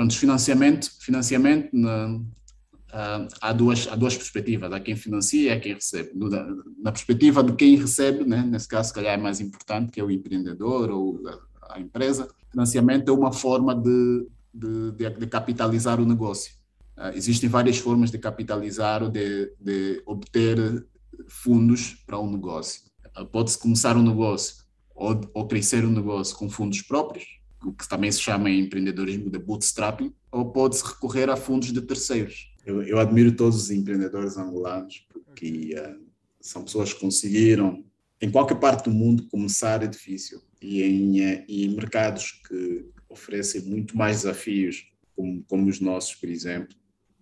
[0.00, 5.60] Quanto financiamento, financiamento na, uh, há, duas, há duas perspectivas, há quem financia e há
[5.60, 6.12] quem recebe.
[6.14, 10.00] Na, na perspectiva de quem recebe, né, nesse caso, se calhar é mais importante, que
[10.00, 11.20] é o empreendedor ou
[11.60, 16.54] a, a empresa, financiamento é uma forma de, de, de, de capitalizar o negócio.
[16.96, 20.82] Uh, existem várias formas de capitalizar ou de, de obter
[21.28, 22.84] fundos para um negócio.
[23.18, 27.88] Uh, Pode-se começar um negócio ou, ou crescer um negócio com fundos próprios, o que
[27.88, 32.54] também se chama em empreendedorismo de bootstrapping, ou pode-se recorrer a fundos de terceiros.
[32.64, 36.00] Eu, eu, admiro todos os empreendedores angolanos, porque uh,
[36.40, 37.84] são pessoas que conseguiram,
[38.20, 40.42] em qualquer parte do mundo, começar é difícil.
[40.60, 46.28] E em, uh, em mercados que oferecem muito mais desafios, como, como os nossos, por
[46.28, 46.74] exemplo,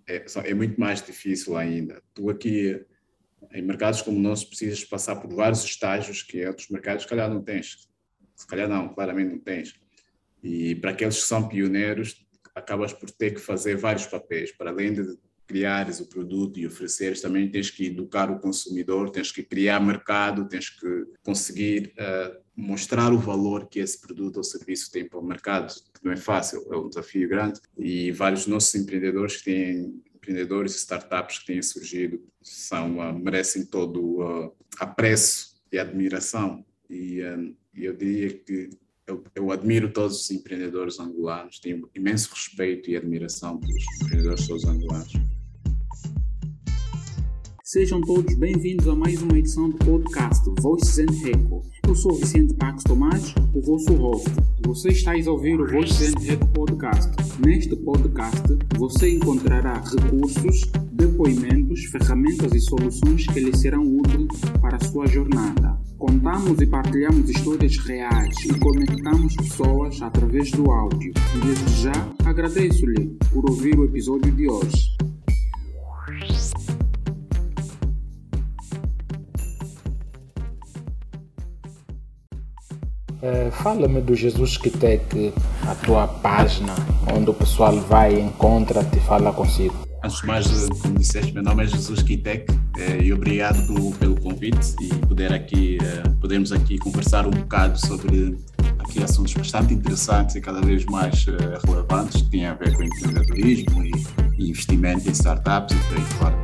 [0.09, 2.03] é, é, muito mais difícil ainda.
[2.15, 2.85] Tu aqui,
[3.53, 7.29] em mercados como o nosso, precisas passar por vários estágios que outros mercados, se calhar,
[7.29, 7.89] não tens.
[8.35, 9.75] Se calhar não, claramente não tens.
[10.43, 14.93] E para aqueles que são pioneiros, acabas por ter que fazer vários papéis, para além
[14.93, 15.19] de
[15.49, 20.47] criares o produto e ofereceres, também tens que educar o consumidor, tens que criar mercado,
[20.47, 25.25] tens que conseguir uh, mostrar o valor que esse produto ou serviço tem para o
[25.25, 27.61] mercado, não é fácil, é um desafio grande.
[27.79, 33.65] E vários nossos empreendedores que têm empreendedores e startups que têm surgido são uh, merecem
[33.65, 36.63] todo o uh, apreço e admiração.
[36.91, 37.21] E
[37.75, 38.71] eu diria que
[39.09, 45.13] eu, eu, admiro todos os empreendedores angolanos, tenho imenso respeito e admiração pelos empreendedores angolanos.
[47.71, 51.61] Sejam todos bem-vindos a mais uma edição do podcast Voices and Reco.
[51.87, 54.27] Eu sou Vicente Pax Tomás, o vosso host.
[54.65, 57.11] Você está a ouvir o Voices and Reco podcast.
[57.45, 58.43] Neste podcast,
[58.79, 65.79] você encontrará recursos, depoimentos, ferramentas e soluções que lhe serão úteis para a sua jornada.
[65.99, 71.13] Contamos e partilhamos histórias reais e conectamos pessoas através do áudio.
[71.45, 74.98] Desde já agradeço-lhe por ouvir o episódio de hoje.
[83.29, 85.35] Uh, Fala-me do Jesus Kitec,
[85.67, 86.75] a tua página,
[87.15, 89.75] onde o pessoal vai, encontra-te fala consigo.
[90.03, 90.47] Antes de mais,
[90.81, 92.47] como disseste, meu nome é Jesus Kitec
[92.79, 95.77] eh, e obrigado pelo, pelo, convite e poder aqui,
[96.21, 98.39] podermos aqui conversar um bocado sobre
[98.79, 101.27] aqui assuntos bastante interessantes e cada vez mais
[101.67, 103.93] relevantes que têm a ver com empreendedorismo e,
[104.39, 106.39] e investimento em startups e por aí fora.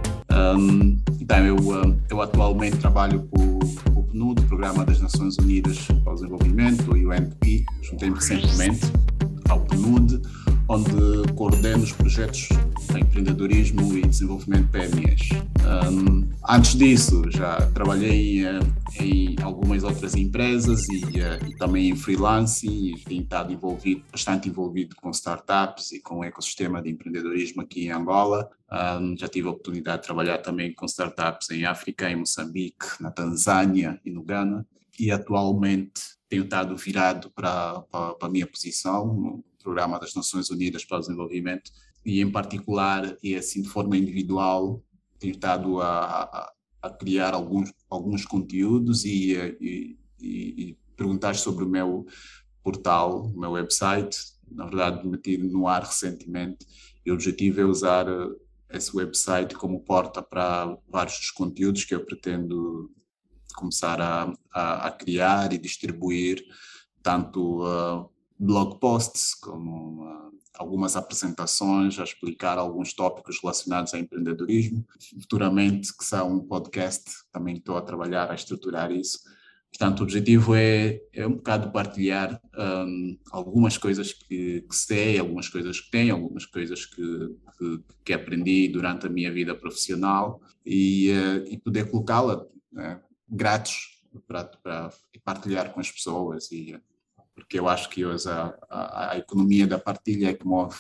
[0.59, 1.57] Um, então, eu,
[2.11, 8.15] eu atualmente trabalho o PNUD, Programa das Nações Unidas para o Desenvolvimento, o UNDP, juntei-me
[8.15, 8.83] recentemente
[9.49, 10.23] ao PNUD,
[10.69, 12.49] onde coordeno os projetos
[12.91, 15.29] de empreendedorismo e desenvolvimento PMEs.
[15.91, 18.61] Um, antes disso, já trabalhei uh,
[18.99, 24.49] em algumas outras empresas e, uh, e também em freelance e tenho estado envolvido, bastante
[24.49, 28.49] envolvido com startups e com o ecossistema de empreendedorismo aqui em Angola.
[28.73, 33.11] Um, já tive a oportunidade de trabalhar também com startups em África, em Moçambique, na
[33.11, 34.67] Tanzânia e no Ghana.
[34.99, 37.85] E atualmente tenho estado virado para
[38.21, 41.73] a minha posição Programa das Nações Unidas para o Desenvolvimento,
[42.05, 44.85] e em particular, e assim de forma individual,
[45.19, 46.53] tenho estado a, a,
[46.83, 52.07] a criar alguns, alguns conteúdos e, e, e, perguntar sobre o meu
[52.63, 54.19] portal, o meu website,
[54.51, 56.67] na verdade metido no ar recentemente,
[57.05, 58.29] e o objetivo é usar eh,
[58.71, 62.91] esse website como porta para vários dos conteúdos que eu pretendo
[63.55, 66.45] começar a, a, a criar e distribuir,
[67.03, 68.11] tanto uh,
[68.45, 74.87] blog posts, como uh, algumas apresentações a explicar alguns tópicos relacionados a empreendedorismo.
[75.21, 79.19] Futuramente, que são um podcast, também estou a trabalhar a estruturar isso.
[79.71, 85.49] Portanto, o objetivo é, é um bocado partilhar um, algumas coisas que, que, sei, algumas
[85.49, 91.11] coisas que tenho, algumas coisas que, que, que aprendi durante a minha vida profissional e,
[91.11, 94.93] uh, e poder colocá-la né, gratos para, para
[95.25, 96.77] partilhar com as pessoas e
[97.35, 100.77] porque eu acho que hoje a, a, a economia da partilha é que move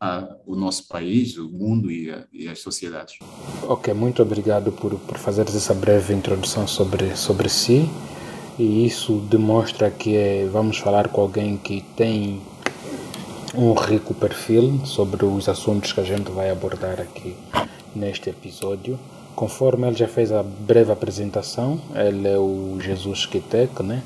[0.00, 3.18] a, o nosso país, o mundo e, e, as sociedades.
[3.62, 7.88] Ok, muito obrigado por, por fazer essa breve introdução sobre, sobre si.
[8.58, 12.40] E isso demonstra que é, vamos falar com alguém que tem
[13.54, 17.36] um rico perfil sobre os assuntos que a gente vai abordar aqui
[17.94, 18.98] neste episódio.
[19.34, 24.02] Conforme ele já fez a breve apresentação, ele é o Jesus Kitec, né?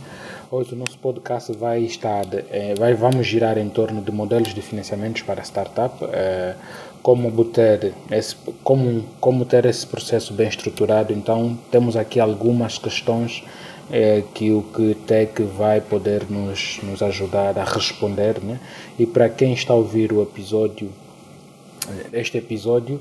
[0.50, 4.62] Hoje o nosso podcast vai estar, é, vai, vamos girar em torno de modelos de
[4.62, 6.54] financiamentos para startup, é,
[7.02, 8.34] como ter esse,
[8.64, 11.12] como, como ter esse processo bem estruturado.
[11.12, 13.44] Então temos aqui algumas questões
[13.90, 18.58] é que o que Tech vai poder nos, nos ajudar a responder, né?
[18.98, 20.90] E para quem está a ouvir o episódio,
[22.10, 22.98] este episódio,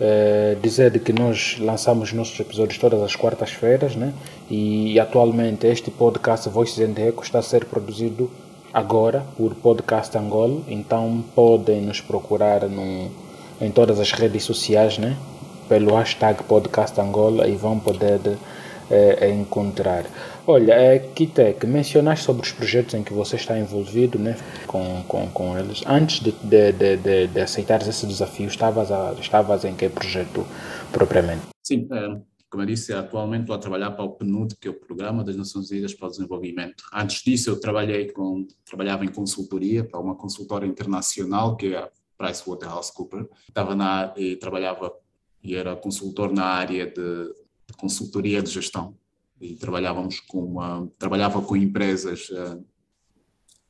[0.00, 4.12] é, dizer que nós lançamos nossos episódios todas as quartas-feiras, né?
[4.50, 8.30] E atualmente este podcast Voices and Echo está a ser produzido
[8.72, 13.10] agora por Podcast Angola, então podem nos procurar no,
[13.60, 15.16] em todas as redes sociais, né?
[15.68, 18.20] Pelo hashtag Podcast Angola e vão poder
[18.90, 20.04] é, encontrar.
[20.48, 24.36] Olha, é, Kitek, mencionaste sobre os projetos em que você está envolvido né,
[24.68, 25.82] com, com, com eles.
[25.84, 30.46] Antes de, de, de, de, de aceitares esse desafio, estavas, a, estavas em que projeto
[30.92, 31.42] propriamente?
[31.64, 34.74] Sim, é, como eu disse, atualmente estou a trabalhar para o PNUD, que é o
[34.74, 36.84] Programa das Nações Unidas para o Desenvolvimento.
[36.94, 41.90] Antes disso, eu trabalhei com, trabalhava em consultoria para uma consultora internacional, que é a
[42.16, 43.26] PricewaterhouseCoopers.
[43.48, 44.92] Estava na, e trabalhava
[45.42, 47.34] e era consultor na área de
[47.76, 48.94] consultoria de gestão
[49.40, 52.64] e trabalhávamos com uma, trabalhava com empresas uh,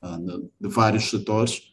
[0.02, 1.72] uh, de vários setores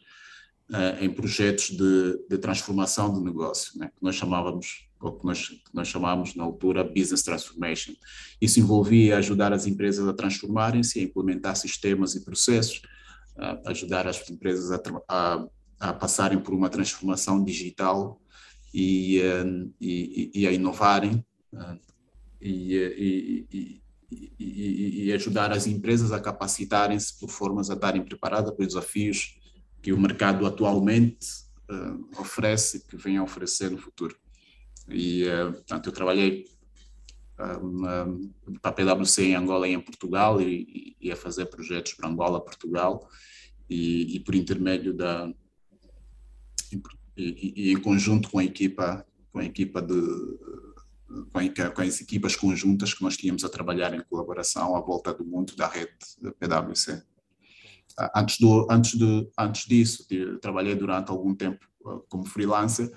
[0.70, 5.48] uh, em projetos de, de, transformação de negócio, né, que nós chamávamos ou que nós,
[5.48, 7.92] que nós chamávamos na altura business transformation.
[8.40, 12.80] Isso envolvia ajudar as empresas a transformarem-se, a implementar sistemas e processos,
[13.66, 15.46] ajudar as empresas a, a,
[15.78, 18.18] a passarem por uma transformação digital
[18.72, 19.20] e,
[19.78, 21.22] e, e a inovarem
[22.40, 23.82] e,
[24.38, 28.68] e, e, e, ajudar as empresas a capacitarem-se por formas a estarem preparadas para os
[28.68, 29.38] desafios
[29.82, 31.26] que o mercado atualmente
[31.70, 34.16] uh, oferece e que vem a oferecer no futuro.
[34.88, 36.46] E, uh, portanto, eu trabalhei
[37.38, 42.08] uh, para a PwC em Angola e em Portugal e, e, a fazer projetos para
[42.08, 43.08] Angola, Portugal
[43.68, 45.32] e, por intermédio da
[47.16, 49.94] e, em conjunto com a equipa com a equipa de
[51.74, 55.54] com, as equipas conjuntas que nós tínhamos a trabalhar em colaboração à volta do mundo
[55.56, 55.92] da rede
[56.38, 57.02] PwC.
[57.98, 60.06] Ah, antes, do, antes, de, antes disso,
[60.40, 62.90] trabalhei durante algum tempo ah, como freelancer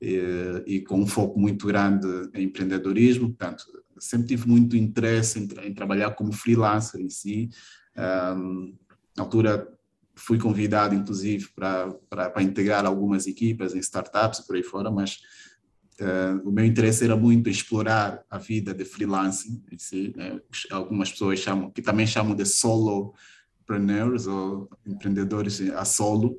[0.00, 3.64] e, e, com um foco muito grande em empreendedorismo, portanto,
[3.98, 7.50] sempre tive muito interesse em, em trabalhar como freelancer em si.
[8.36, 8.76] Um,
[9.16, 9.68] na altura
[10.14, 14.90] fui convidado, inclusive, para, para, para integrar algumas equipas em startups e por aí fora,
[14.90, 15.20] mas
[16.00, 20.40] Uh, o meu interesse era muito explorar a vida de freelancing em si, né?
[20.70, 26.38] algumas pessoas chamam, que também chamam de solopreneurs ou empreendedores a solo,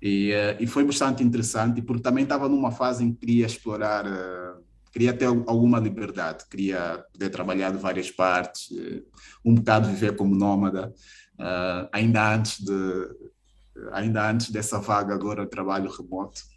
[0.00, 4.06] e, uh, e foi bastante interessante, porque também estava numa fase em que queria explorar,
[4.06, 4.62] uh,
[4.92, 8.68] queria ter alguma liberdade, queria poder trabalhar de várias partes,
[9.42, 10.92] um bocado viver como nómada,
[11.90, 13.08] ainda antes de
[13.92, 16.51] ainda antes dessa vaga agora trabalho remoto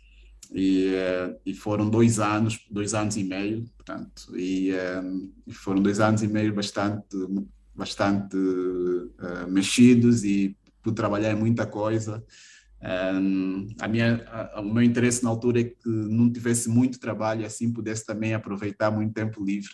[0.56, 5.04] e, eh, e, foram dois anos, dois anos e meio, portanto, e, eh,
[5.46, 7.18] e foram dois anos e meio bastante,
[7.76, 12.24] bastante uh, mexidos e pude trabalhar em muita coisa.
[12.82, 17.42] Um, a minha, a, o meu interesse na altura é que não tivesse muito trabalho
[17.42, 19.74] e assim pudesse também aproveitar muito tempo livre.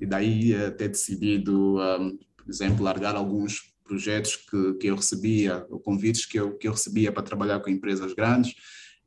[0.00, 5.66] E daí uh, ter decidido, um, por exemplo, largar alguns projetos que, que eu recebia,
[5.68, 8.54] ou convites que eu, que eu recebia para trabalhar com empresas grandes,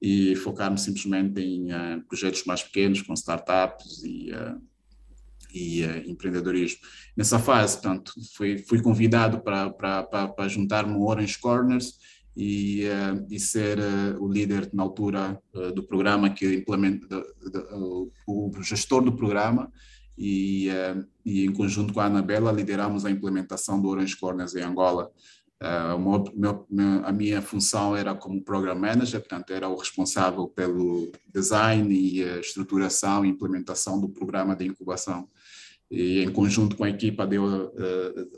[0.01, 4.61] e focar-me simplesmente em uh, projetos mais pequenos, com startups e, uh,
[5.53, 6.79] e uh, empreendedorismo.
[7.15, 11.97] Nessa fase, portanto, fui, fui convidado para, para, para, para juntar-me ao Orange Corners
[12.37, 12.83] e,
[13.29, 13.79] e ser
[14.19, 15.41] o líder na altura
[15.73, 17.23] do programa que implementa,
[18.27, 19.71] o gestor do programa
[20.17, 20.67] e,
[21.25, 25.09] e em conjunto com a Anabela lideramos a implementação do Orange Corners em Angola
[25.61, 26.65] Uh, meu,
[27.05, 33.25] a minha função era como program manager, portanto, era o responsável pelo design e estruturação
[33.25, 35.29] e implementação do programa de incubação.
[35.89, 37.71] E em conjunto com a equipa de, uh,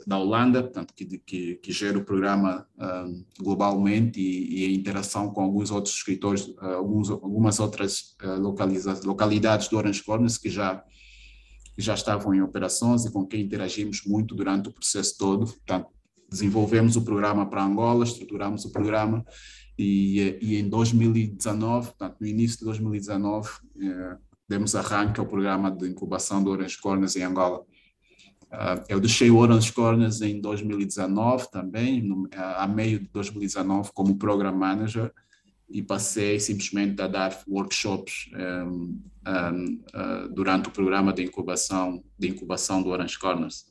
[0.06, 5.30] da Holanda, portanto, que, que, que gera o programa uh, globalmente e, e, a interação
[5.30, 8.16] com alguns outros escritores, alguns, algumas outras
[9.04, 10.84] localidades do Orange Corners que já
[11.74, 15.46] que já estavam em operações e com quem interagimos muito durante o processo todo.
[15.46, 15.86] Portanto,
[16.28, 19.24] desenvolvemos o programa para Angola, estruturamos o programa
[19.78, 23.48] e, e em 2019, portanto, no início de 2019,
[23.80, 24.16] eh,
[24.48, 27.60] demos arranque ao programa de incubação do Orange Corners em Angola.
[28.50, 34.16] Uh, eu deixei o Orange Corners em 2019 também, no, a meio de 2019 como
[34.16, 35.12] Program Manager
[35.68, 42.28] e passei simplesmente a dar workshops um, um, uh, durante o programa de incubação de
[42.28, 43.66] incubação do Orange Corners.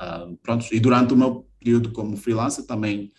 [0.00, 3.10] Uh, pronto, e durante o meu período como freelancer também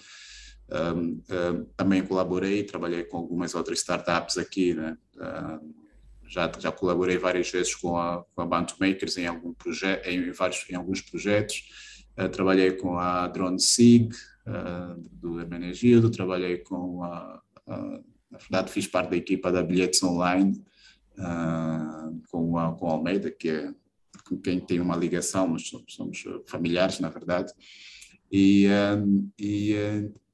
[0.70, 4.98] um, uh, também colaborei, trabalhei com algumas outras startups aqui, né?
[5.16, 5.74] Uh,
[6.28, 10.30] já, já colaborei várias vezes com a, com a Bantu Makers em, algum projeto, em,
[10.32, 11.64] vários, em alguns projetos.
[12.34, 14.10] Trabalhei com a Drone SIG,
[15.10, 17.78] do Hermenegildo, trabalhei com a, a,
[18.30, 20.62] Na verdade, fiz parte da equipa da Bilhetes Online,
[22.30, 23.72] com, a, com a Almeida, que é
[24.28, 27.52] com quem tem uma ligação, mas somos, somos familiares, na verdade.
[28.32, 28.68] E,
[29.40, 29.76] e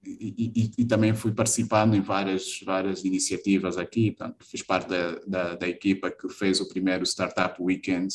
[0.06, 4.12] e, e, e, também fui participando em várias, várias iniciativas aqui.
[4.12, 8.14] Portanto, fiz parte da, da, da, equipa que fez o primeiro Startup Weekend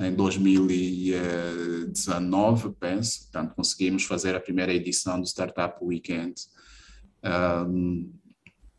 [0.00, 3.22] em 2019, penso.
[3.22, 6.34] Portanto, conseguimos fazer a primeira edição do Startup Weekend.
[7.24, 8.12] Um,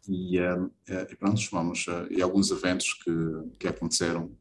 [0.09, 3.13] e, e pronto, vamos, e alguns eventos que,
[3.57, 4.35] que aconteceram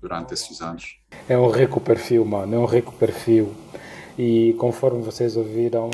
[0.00, 0.96] durante esses anos.
[1.28, 3.52] É um rico perfil, mano, é um rico perfil.
[4.18, 5.90] E conforme vocês ouviram,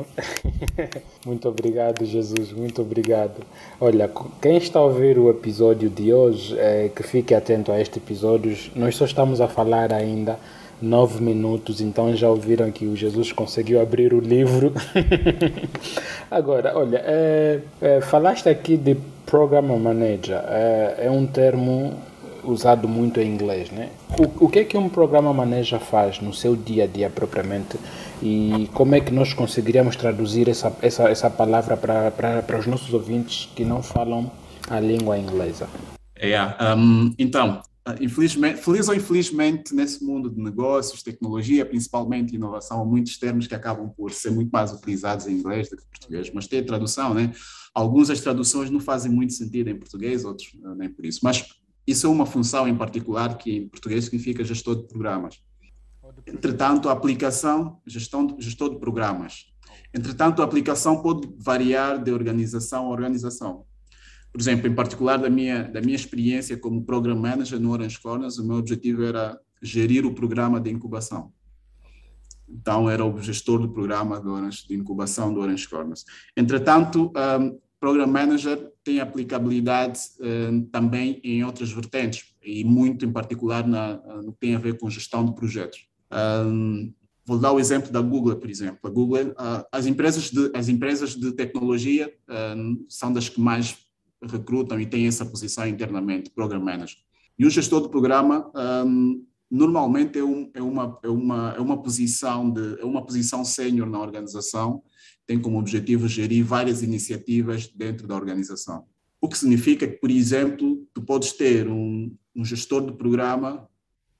[1.26, 3.44] muito obrigado, Jesus, muito obrigado.
[3.78, 7.98] Olha, quem está a ouvir o episódio de hoje, é, que fique atento a este
[7.98, 8.56] episódio.
[8.74, 10.38] Nós só estamos a falar ainda
[10.80, 14.72] nove minutos, então já ouviram que o Jesus conseguiu abrir o livro.
[16.30, 18.96] Agora, olha, é, é, falaste aqui de
[19.26, 21.94] Program Manager, é, é um termo
[22.46, 23.90] usado muito em inglês, né?
[24.18, 27.78] O, o que é que um programa manager faz no seu dia a dia propriamente
[28.22, 33.50] e como é que nós conseguiríamos traduzir essa, essa, essa palavra para, os nossos ouvintes
[33.54, 34.30] que não falam
[34.68, 35.68] a língua inglesa?
[36.22, 37.60] Yeah, um, então,
[38.00, 43.54] infelizmente, feliz ou infelizmente, nesse mundo de negócios, tecnologia, principalmente inovação, há muitos termos que
[43.54, 47.12] acabam por ser muito mais utilizados em inglês do que em português, mas tem tradução,
[47.12, 47.32] né?
[47.74, 51.20] Algumas das traduções não fazem muito sentido em português, outros nem por isso.
[51.22, 51.44] Mas
[51.86, 55.42] isso é uma função em particular que em português significa gestor de programas.
[56.26, 59.52] Entretanto, a aplicação, gestão, gestor de programas.
[59.92, 63.64] Entretanto, a aplicação pode variar de organização a organização.
[64.32, 68.38] Por exemplo, em particular da minha, da minha experiência como Program Manager no Orange Corners,
[68.38, 71.32] o meu objetivo era gerir o programa de incubação.
[72.48, 76.04] Então, era o gestor do programa de, Orange, de incubação do Orange Corners.
[76.36, 83.66] Entretanto, um, Program Manager tem aplicabilidade uh, também em outras vertentes, e muito em particular
[83.68, 85.86] na, uh, no que tem a ver com gestão de projetos.
[86.10, 86.94] Um,
[87.26, 88.78] vou dar o exemplo da Google, por exemplo.
[88.84, 92.10] A Google, uh, as, empresas de, as empresas de tecnologia
[92.88, 93.76] são das que mais
[94.22, 96.96] recrutam e têm essa posição internamente, Program Manager.
[97.38, 98.50] E o gestor de programa
[98.86, 103.44] um, normalmente é, um, é, uma, é, uma, é uma posição de é uma posição
[103.44, 104.82] sênior na organização
[105.26, 108.86] tem como objetivo gerir várias iniciativas dentro da organização.
[109.20, 113.68] O que significa que, por exemplo, tu podes ter um, um gestor de programa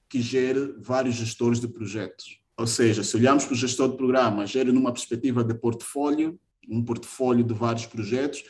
[0.09, 2.39] que gere vários gestores de projetos.
[2.57, 6.83] Ou seja, se olharmos para o gestor de programa, gera numa perspectiva de portfólio, um
[6.83, 8.43] portfólio de vários projetos,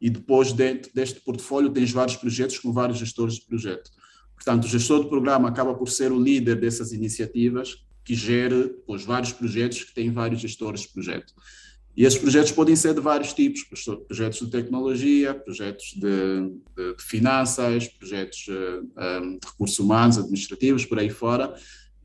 [0.00, 3.90] e depois dentro deste portfólio tens vários projetos com vários gestores de projeto.
[4.34, 9.04] Portanto, o gestor de programa acaba por ser o líder dessas iniciativas que gera os
[9.04, 11.34] vários projetos que têm vários gestores de projeto.
[11.98, 13.64] E esses projetos podem ser de vários tipos,
[14.06, 20.84] projetos de tecnologia, projetos de, de, de finanças, projetos uh, um, de recursos humanos, administrativos,
[20.84, 21.52] por aí fora.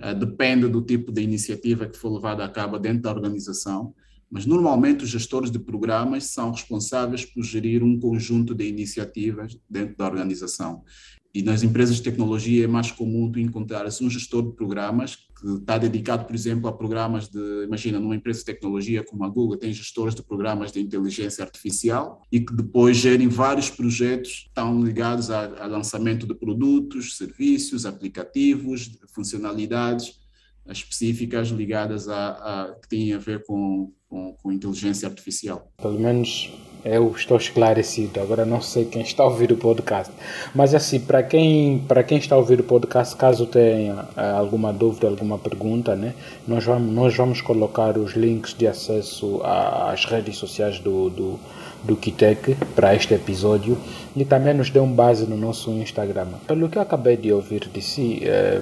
[0.01, 3.93] Uh, depende do tipo de iniciativa que for levada a cabo dentro da organização,
[4.31, 9.95] mas normalmente os gestores de programas são responsáveis por gerir um conjunto de iniciativas dentro
[9.95, 10.83] da organização.
[11.31, 15.55] E nas empresas de tecnologia é mais comum tu encontrares um gestor de programas que
[15.55, 19.57] está dedicado, por exemplo, a programas de, imagina, numa empresa de tecnologia como a Google,
[19.57, 24.81] tem gestores de programas de inteligência artificial e que depois gerem vários projetos que estão
[24.81, 30.23] ligados a, a lançamento de produtos, serviços, aplicativos, funcionalidades
[30.70, 35.67] específicas ligadas a, a que têm a ver com, com, com inteligência artificial.
[35.77, 36.51] Pelo menos
[36.86, 38.20] eu estou esclarecido.
[38.20, 40.13] Agora não sei quem está a ouvir o podcast.
[40.53, 44.74] Mas assim, para quem, para quem está a ouvir o podcast, caso tenha eh, alguma
[44.74, 46.13] dúvida, alguma pergunta, né,
[46.48, 51.39] nós, vamos, nós vamos colocar os links de acesso às redes sociais do, do,
[51.84, 53.77] do Kitec para este episódio
[54.15, 56.27] e também nos dê um base no nosso Instagram.
[56.48, 58.62] Pelo que eu acabei de ouvir de si, é,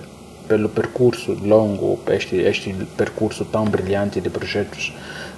[0.51, 4.91] pelo percurso longo, este, este percurso tão brilhante de projetos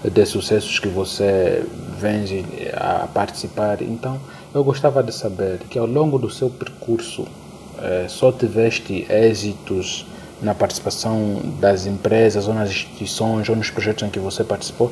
[0.03, 1.63] de sucessos que você
[1.99, 2.25] vem
[2.73, 3.83] a participar.
[3.83, 4.19] Então,
[4.55, 7.27] eu gostava de saber que ao longo do seu percurso
[7.79, 10.03] eh, só tiveste êxitos
[10.41, 14.91] na participação das empresas ou nas instituições ou nos projetos em que você participou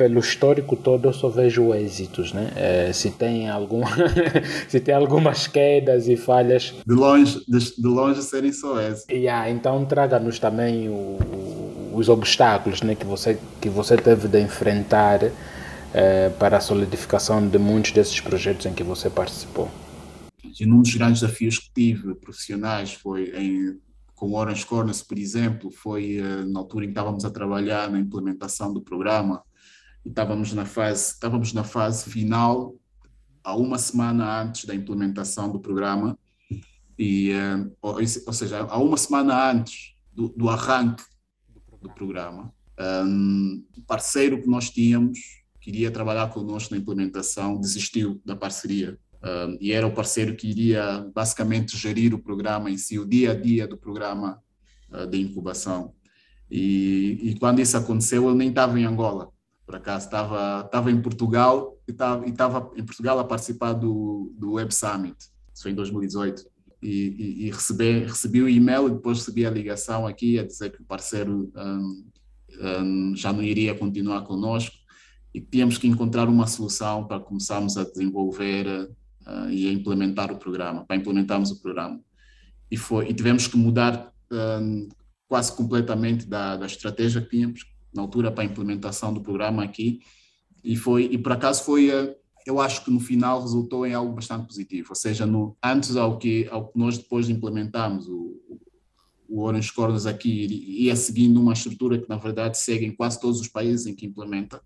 [0.00, 2.50] pelo histórico todo eu só vejo êxitos, né?
[2.56, 3.82] É, se tem algum,
[4.66, 6.72] se tem algumas quedas e falhas.
[6.86, 9.14] De longe, de, de longe serem só êxitos.
[9.14, 11.18] Yeah, então traga-nos também o,
[11.92, 15.20] os obstáculos, né, que você que você teve de enfrentar
[15.92, 19.68] é, para a solidificação de muitos desses projetos em que você participou.
[20.58, 23.78] E um dos grandes desafios que tive profissionais foi em,
[24.14, 27.98] com Orange Corners, por exemplo, foi uh, na altura em que estávamos a trabalhar na
[27.98, 29.42] implementação do programa
[30.06, 32.74] estávamos na fase, estávamos na fase final,
[33.42, 36.18] há uma semana antes da implementação do programa,
[36.98, 41.02] e, uh, ou, ou, seja, há uma semana antes do, do arranque
[41.80, 45.18] do programa, um, o parceiro que nós tínhamos,
[45.60, 48.98] que iria trabalhar connosco na implementação, desistiu da parceria.
[49.22, 53.32] Um, e era o parceiro que iria basicamente gerir o programa em si, o dia
[53.32, 54.42] a dia do programa
[54.90, 55.94] uh, de incubação.
[56.50, 59.30] E, e, quando isso aconteceu, eu nem estava em Angola,
[59.70, 64.34] por acaso, estava, estava em Portugal e estava, e estava em Portugal a participar do,
[64.36, 65.16] do Web Summit,
[65.54, 66.42] isso foi em 2018.
[66.82, 70.72] E, e, e recebi, recebi o e-mail e depois recebi a ligação aqui a dizer
[70.72, 72.04] que o parceiro um,
[72.60, 74.74] um, já não iria continuar conosco
[75.32, 80.36] e tínhamos que encontrar uma solução para começarmos a desenvolver uh, e a implementar o
[80.36, 82.00] programa, para implementarmos o programa.
[82.68, 84.88] E, foi, e tivemos que mudar um,
[85.28, 90.00] quase completamente da, da estratégia que tínhamos na altura para a implementação do programa aqui
[90.62, 92.14] e foi e por acaso foi uh,
[92.46, 96.18] eu acho que no final resultou em algo bastante positivo, ou seja, no, antes ao
[96.18, 98.40] que, ao que nós depois implementámos o,
[99.28, 100.46] o Orange Corners aqui
[100.84, 104.06] ia seguindo uma estrutura que na verdade segue em quase todos os países em que
[104.06, 104.60] implementa,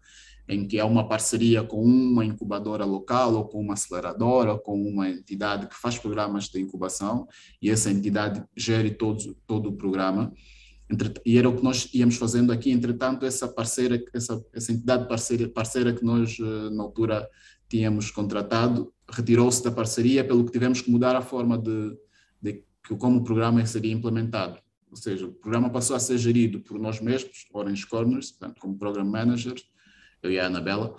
[0.48, 4.80] em que há uma parceria com uma incubadora local ou com uma aceleradora ou com
[4.80, 7.26] uma entidade que faz programas de incubação
[7.60, 10.32] e essa entidade gere todo, todo o programa.
[11.24, 15.48] E era o que nós íamos fazendo aqui, entretanto, essa parceira, essa, essa entidade parceira,
[15.48, 17.28] parceira que nós, eh, na altura,
[17.68, 21.96] tínhamos contratado, retirou-se da parceria, pelo que tivemos que mudar a forma de,
[22.40, 22.64] de
[22.98, 24.58] como o programa seria implementado.
[24.90, 28.78] Ou seja, o programa passou a ser gerido por nós mesmos, Orange Corners, portanto, como
[28.78, 29.54] Program Manager,
[30.22, 30.94] eu e a Anabela,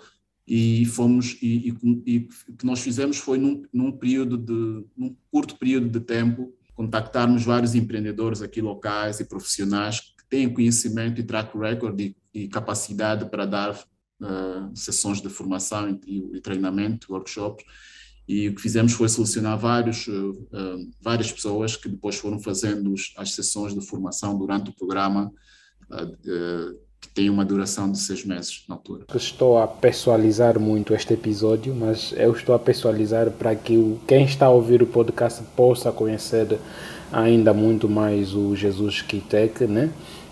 [0.46, 1.74] e fomos e,
[2.06, 6.55] e, o que nós fizemos foi num, num, período de num curto período de tempo
[6.76, 12.46] contactarmos vários empreendedores aqui locais e profissionais que têm conhecimento e track record e, e
[12.46, 17.64] capacidade para dar uh, sessões de formação e, e, treinamento, workshops,
[18.28, 22.94] e o que fizemos foi selecionar vários, uh, uh, várias pessoas que depois foram fazendo
[23.16, 25.32] as sessões de formação durante o programa,
[26.20, 26.76] que
[27.14, 29.04] tem uma duração de seis meses na altura.
[29.14, 34.46] Estou a pessoalizar muito este episódio, mas eu estou a pessoalizar para que quem está
[34.46, 36.58] a ouvir o podcast possa conhecer
[37.12, 39.90] ainda muito mais o Jesus Kitek, né?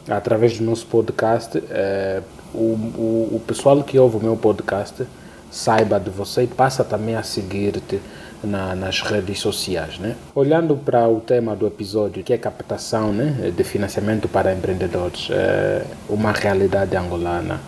[0.09, 1.63] através do nosso podcast.
[1.71, 5.05] Eh, o, o, o pessoal que ouve o meu podcast
[5.51, 8.01] saiba de você e passa também a seguir-te
[8.43, 9.99] na, nas redes sociais.
[9.99, 10.17] Né?
[10.35, 15.85] Olhando para o tema do episódio, que é captação né, de financiamento para empreendedores, é
[16.09, 17.61] uma realidade angolana.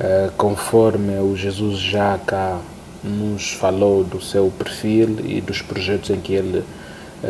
[0.00, 2.58] É, conforme o Jesus já cá
[3.04, 6.64] nos falou do seu perfil e dos projetos em que ele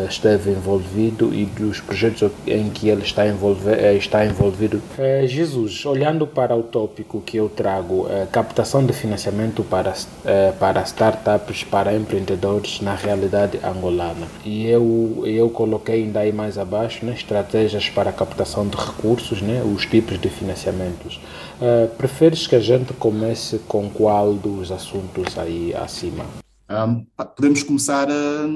[0.09, 4.81] esteve envolvido e dos projetos em que ele está, envolve, eh, está envolvido.
[4.99, 9.93] É, Jesus, olhando para o tópico que eu trago, é, captação de financiamento para,
[10.25, 14.27] é, para startups, para empreendedores na realidade angolana.
[14.45, 19.63] E eu, eu coloquei ainda aí mais abaixo né, estratégias para captação de recursos, né,
[19.63, 21.21] os tipos de financiamentos.
[21.99, 26.25] preferes que a gente comece com qual dos assuntos aí acima?
[26.71, 27.05] Um,
[27.37, 28.47] podemos começar a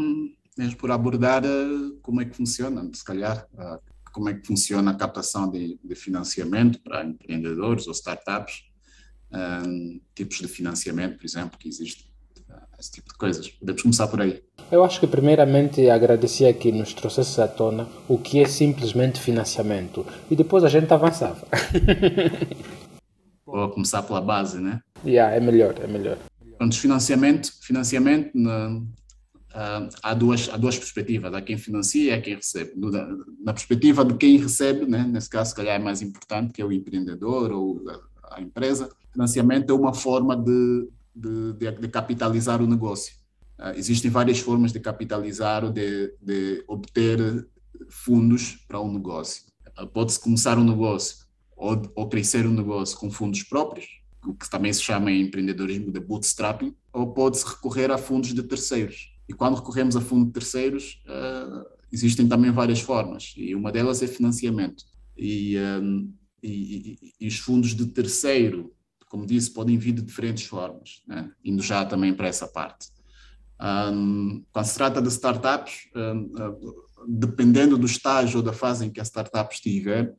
[0.57, 3.47] mesmo por abordar uh, como é que funciona, se calhar,
[4.13, 8.63] como é que funciona a captação de, de financiamento para empreendedores ou startups,
[9.31, 12.07] um, tipos de financiamento, por exemplo, que existem,
[12.49, 13.49] uh, esse tipo de coisas.
[13.49, 14.43] Podemos começar por aí.
[14.71, 20.07] Eu acho que primeiramente agradecia que nos trouxesse à tona o que é simplesmente financiamento
[20.31, 21.47] e depois a gente avançava.
[23.45, 24.81] Vou começar pela base, né?
[25.05, 26.19] Yeah, é melhor, é melhor.
[26.59, 28.81] Pronto, financiamento, financiamento na,
[29.57, 32.73] Uh, há, duas, há duas perspectivas, há quem financia e há quem recebe.
[32.77, 33.09] Na,
[33.43, 36.65] na perspectiva de quem recebe, né, nesse caso, se calhar é mais importante, que é
[36.65, 37.83] o empreendedor ou
[38.23, 43.15] a, a empresa, financiamento é uma forma de, de, de, de capitalizar o negócio.
[43.59, 47.49] Uh, existem várias formas de capitalizar ou de, de obter
[47.89, 49.45] fundos para um negócio.
[49.81, 51.25] Uh, Pode-se começar um negócio
[51.57, 53.87] ou, ou crescer um negócio com fundos próprios,
[54.27, 58.43] o que também se chama em empreendedorismo de bootstrapping, ou pode-se recorrer a fundos de
[58.43, 64.03] terceiros e quando recorremos a fundos terceiros, uh, existem também várias formas, e uma delas
[64.03, 64.85] é financiamento.
[65.17, 66.13] E, um,
[66.43, 68.73] e, e, e, os fundos de terceiro,
[69.09, 71.31] como disse, podem vir de diferentes formas, né?
[71.45, 72.89] indo já também para essa parte.
[73.61, 78.91] Um, quando se trata de startups, um, uh, dependendo do estágio ou da fase em
[78.91, 80.15] que a startup estiver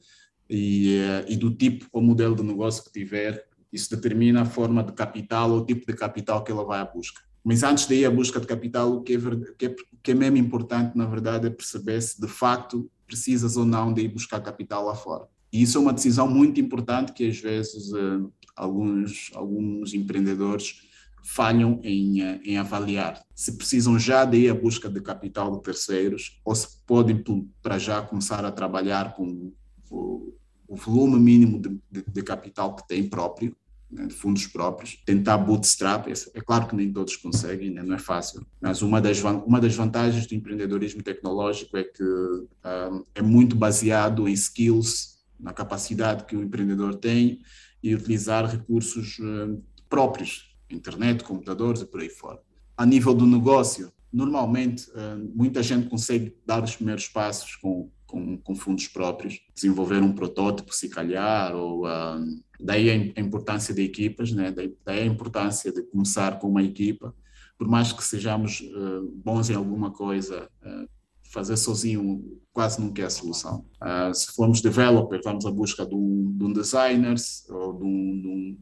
[0.50, 4.84] e, uh, e do tipo ou modelo de negócio que tiver, isso determina a forma
[4.84, 8.04] de capital ou o tipo de capital que ela vai à busca Mas antes daí
[8.04, 9.20] a busca de capital, o que é,
[9.58, 13.64] que é, que é mesmo importante, na verdade, é perceber se de facto precisas ou
[13.64, 15.30] não de ir buscar capital lá fora.
[15.50, 20.82] E isso é uma decisão muito importante que às vezes uh, alguns, alguns empreendedores
[21.24, 23.22] falham em, uh, em avaliar.
[23.34, 27.24] Se precisam já de ir à busca de capital de terceiros ou se podem
[27.62, 29.54] para já começar a trabalhar com
[29.90, 30.34] o,
[30.68, 33.56] o volume mínimo de, de, de capital que têm próprio
[33.90, 38.46] de fundos próprios, tentar bootstrap, é claro que nem todos conseguem, né, não é fácil,
[38.60, 44.28] mas uma das, uma das vantagens do empreendedorismo tecnológico é que um, é muito baseado
[44.28, 47.40] em skills, na capacidade que o empreendedor tem
[47.82, 52.42] e utilizar recursos uh, próprios, internet, computadores e por aí fora.
[52.76, 58.38] A nível do negócio, normalmente uh, muita gente consegue dar os primeiros passos com, com,
[58.38, 62.26] com fundos próprios, desenvolver um protótipo, se calhar, ou uh,
[62.60, 64.52] Daí a importância de equipas, né?
[64.52, 67.14] daí a importância de começar com uma equipa,
[67.58, 70.90] por mais que sejamos uh, bons em alguma coisa, uh,
[71.32, 73.66] fazer sozinho quase nunca é a solução.
[73.82, 77.16] Uh, se formos developer, vamos à busca de um, de um designer
[77.50, 78.58] ou de um, de um,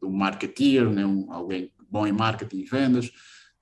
[0.00, 1.04] de um marketeer, né?
[1.04, 3.10] um, alguém bom em marketing e vendas,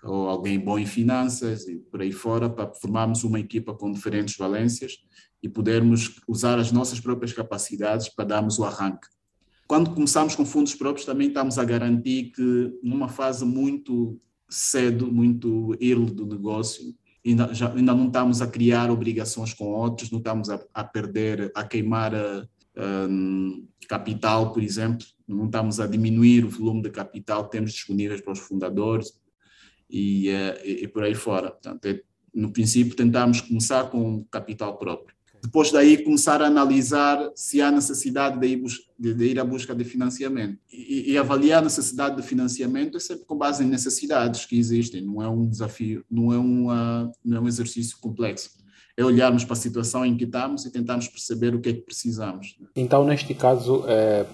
[0.03, 4.37] ou alguém bom em finanças e por aí fora, para formarmos uma equipa com diferentes
[4.37, 4.99] valências
[5.43, 9.07] e podermos usar as nossas próprias capacidades para darmos o arranque.
[9.67, 15.77] Quando começamos com fundos próprios, também estamos a garantir que, numa fase muito cedo, muito
[15.81, 20.49] early do negócio, ainda, já, ainda não estamos a criar obrigações com outros, não estamos
[20.49, 22.47] a, a perder, a queimar a,
[23.89, 28.33] capital, por exemplo, não estamos a diminuir o volume de capital que temos disponíveis para
[28.33, 29.13] os fundadores
[29.91, 31.51] e, uh, e, e por aí fora.
[31.51, 32.01] Portanto, é,
[32.35, 35.17] no princípio, tentamos começar com capital próprio.
[35.43, 38.63] Depois daí começar a analisar se há necessidade de ir,
[38.99, 40.59] de, ir à busca de financiamento.
[40.73, 45.03] E, e, avaliar a necessidade de financiamento é sempre com base em necessidades que existem,
[45.03, 48.51] não é um desafio, não é, uma, não é um exercício complexo.
[48.97, 51.83] É olharmos para a situação em que estamos e tentarmos perceber o que é que
[51.83, 52.57] precisamos.
[52.75, 54.27] Então, neste caso, é,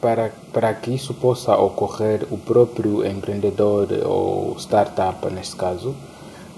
[0.00, 5.96] para, para que isso possa ocorrer, o próprio empreendedor ou startup, neste caso,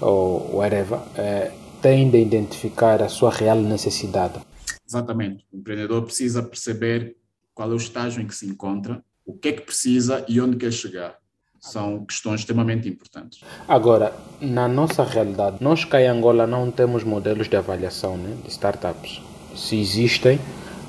[0.01, 1.53] ou whatever, é,
[1.95, 4.39] de identificar a sua real necessidade.
[4.87, 5.45] Exatamente.
[5.51, 7.15] O empreendedor precisa perceber
[7.53, 10.57] qual é o estágio em que se encontra, o que é que precisa e onde
[10.57, 11.15] quer chegar.
[11.59, 13.41] São questões extremamente importantes.
[13.67, 18.49] Agora, na nossa realidade, nós cá em Angola não temos modelos de avaliação né, de
[18.49, 19.21] startups.
[19.55, 20.39] Se existem,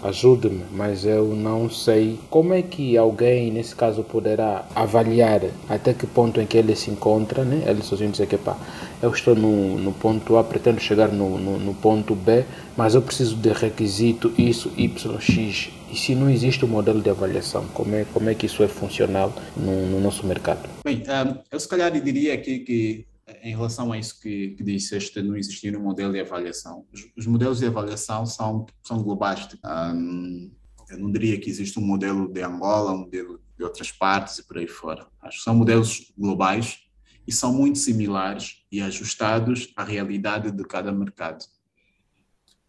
[0.02, 6.06] ajude-me, mas eu não sei como é que alguém, nesse caso, poderá avaliar até que
[6.06, 7.64] ponto em que ele se encontra, né?
[7.66, 8.56] Ele sozinho dizer que, pá,
[9.02, 12.44] eu estou no, no ponto A, pretendo chegar no, no, no, ponto B,
[12.76, 15.70] mas eu preciso de requisito isso, Y, X.
[15.90, 18.68] E se não existe um modelo de avaliação, como é, como é que isso é
[18.68, 20.68] funcional no, no nosso mercado?
[20.84, 23.06] Bem, um, eu se calhar diria aqui que
[23.42, 26.84] em relação a isso que, que disseste, não existir um modelo de avaliação.
[26.92, 29.48] Os, os modelos de avaliação são, são globais.
[29.64, 30.50] Um,
[30.90, 34.46] eu não diria que existe um modelo de Angola, um modelo de outras partes e
[34.46, 35.06] por aí fora.
[35.20, 36.87] Acho que são modelos globais
[37.28, 41.44] e são muito similares e ajustados à realidade de cada mercado.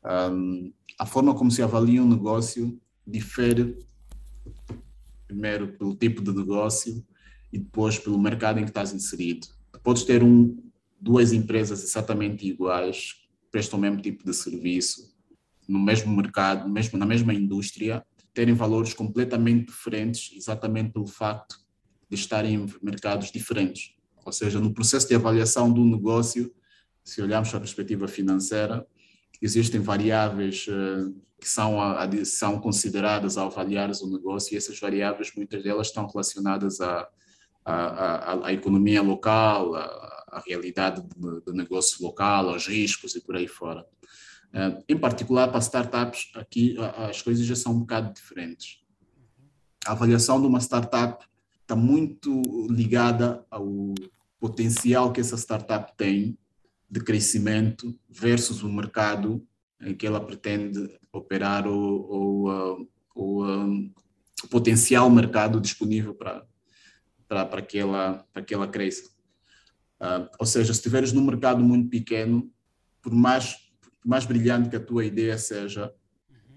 [0.03, 3.79] Um, a forma como se avalia um negócio difere,
[5.25, 7.01] primeiro, pelo tipo de negócio
[7.53, 9.47] e depois pelo mercado em que estás inserido.
[9.81, 10.61] Podes ter um,
[10.99, 13.15] duas empresas exatamente iguais,
[13.49, 15.15] prestam o mesmo tipo de serviço,
[15.69, 21.55] no mesmo mercado, mesmo na mesma indústria, terem valores completamente diferentes, exatamente pelo facto
[22.09, 23.97] de estarem em mercados diferentes.
[24.25, 26.53] Ou seja, no processo de avaliação do negócio,
[27.03, 28.85] se olharmos para a perspectiva financeira,
[29.41, 31.77] existem variáveis uh, que são,
[32.25, 37.07] são consideradas ao avaliar o negócio e essas variáveis, muitas delas estão relacionadas à,
[37.63, 39.83] à, à economia local, à,
[40.31, 43.85] à realidade do negócio local, aos riscos e por aí fora.
[44.53, 46.75] Uh, em particular, para startups, aqui
[47.09, 48.81] as coisas já são um bocado diferentes.
[49.85, 51.25] A avaliação de uma startup
[51.69, 53.93] está muito ligada ao
[54.39, 56.35] potencial que essa startup tem
[56.89, 59.47] de crescimento versus o mercado
[59.79, 62.49] em que ela pretende operar ou,
[63.13, 63.93] ou um,
[64.43, 66.43] o potencial mercado disponível para,
[67.27, 69.07] para, para, que, ela, para que ela cresça.
[70.01, 72.51] Uh, ou seja, se estiveres num mercado muito pequeno,
[72.99, 73.53] por mais,
[74.01, 75.93] por mais brilhante que a tua ideia seja,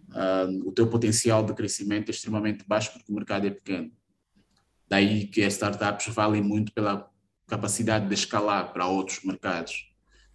[0.08, 3.92] uh, o teu potencial de crescimento é extremamente baixo porque o mercado é pequeno.
[4.92, 7.10] Daí que as startups valem muito pela
[7.46, 9.90] capacidade de escalar para outros mercados.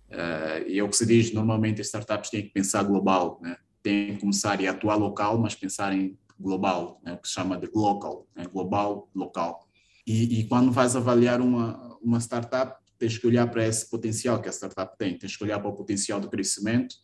[0.10, 3.56] Uh, e é o que se diz, normalmente as startups têm que pensar global, né?
[3.84, 7.14] têm que começar e atuar local, mas pensar em global, né?
[7.14, 8.46] o que se chama de local, né?
[8.52, 9.68] global, local.
[10.08, 14.50] E, e quando vais avaliar uma, uma startup, tens que olhar para esse potencial que
[14.50, 16.96] a startup tem, tens que olhar para o potencial do crescimento,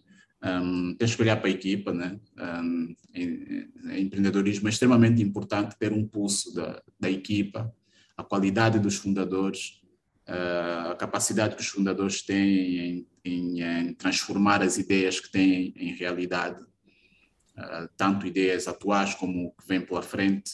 [0.44, 2.20] um, tens que olhar para a equipa, né?
[2.38, 7.74] Um, em, em empreendedorismo é extremamente importante ter um pulso da, da equipa,
[8.18, 9.82] a qualidade dos fundadores,
[10.28, 15.74] uh, a capacidade que os fundadores têm em, em, em, transformar as ideias que têm
[15.78, 20.52] em realidade, uh, tanto ideias atuais como que vêm pela frente,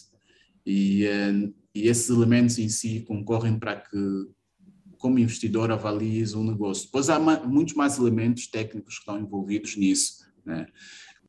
[0.64, 3.98] e, uh, e esses elementos em si concorrem para que
[5.00, 6.90] como investidor avalies um negócio.
[6.92, 10.26] Pois há muitos mais elementos técnicos que estão envolvidos nisso.
[10.46, 10.68] Né?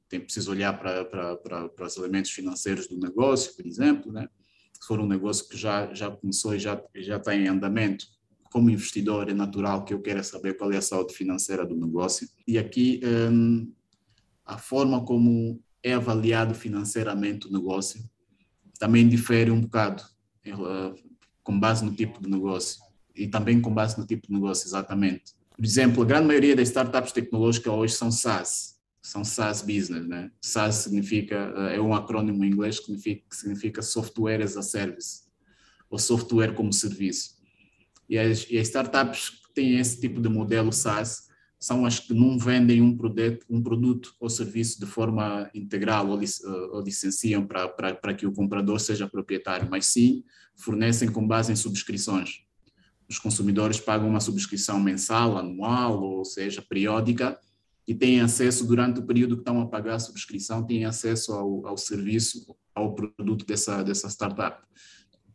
[0.09, 4.13] Tem preciso olhar para, para, para, para, os elementos financeiros do negócio, por exemplo.
[4.13, 4.29] Né?
[4.73, 8.07] Se for um negócio que já, já começou e já, já está em andamento,
[8.51, 12.29] como investidor é natural que eu queira saber qual é a saúde financeira do negócio.
[12.49, 13.73] E aqui hum,
[14.45, 18.03] a forma como é avaliado financeiramente o negócio
[18.81, 20.03] também difere um bocado
[21.45, 22.90] com base no tipo de negócio
[23.21, 25.35] e também com base no tipo de negócio, exatamente.
[25.55, 30.31] Por exemplo, a grande maioria das startups tecnológicas hoje são SaaS, são SaaS business, né?
[30.41, 34.63] SaaS significa, eh, é um acrônimo em inglês que significa, que significa Software as a
[34.63, 35.25] Service,
[35.91, 37.37] ou Software como Serviço.
[38.09, 41.29] E as, e as startups que têm esse tipo de modelo SaaS
[41.59, 46.19] são as que não vendem um produto, um produto ou serviço de forma integral ou,
[46.19, 50.25] lic, eh, ou licenciam para que o comprador seja proprietário, mas sim
[50.57, 52.49] fornecem com base em subscrições
[53.11, 57.37] os consumidores pagam uma subscrição mensal, anual, ou seja, periódica,
[57.87, 61.67] e têm acesso, durante o período que estão a pagar a subscrição, têm acesso ao,
[61.67, 64.65] ao serviço, ao produto dessa, dessa startup.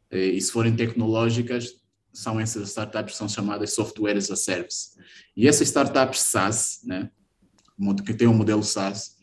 [0.09, 1.73] E se forem tecnológicas,
[2.13, 4.97] são essas startups são chamadas Software as a Service.
[5.35, 7.11] E essas startups SaaS, né,
[8.05, 9.17] que tem um modelo SaaS,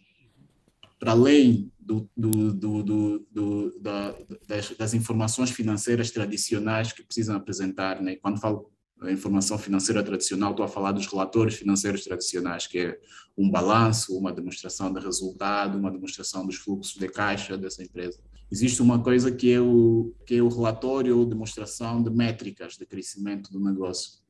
[0.99, 4.15] para além do, do, do, da,
[4.47, 8.01] das, das, informações financeiras tradicionais que precisam apresentar.
[8.01, 8.17] Né?
[8.17, 8.71] Quando falo
[9.11, 12.99] informação financeira tradicional, estou a falar dos relatórios financeiros tradicionais, que é
[13.37, 18.21] um balanço, uma demonstração de resultado, uma demonstração dos fluxos de caixa dessa empresa.
[18.51, 22.87] Existe uma coisa que é o, que é o relatório ou demonstração de métricas de
[22.87, 24.21] crescimento do negócio.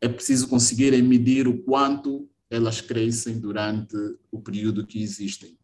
[0.00, 3.96] É preciso conseguirem medir o quanto elas crescem durante
[4.30, 5.57] o período que existem.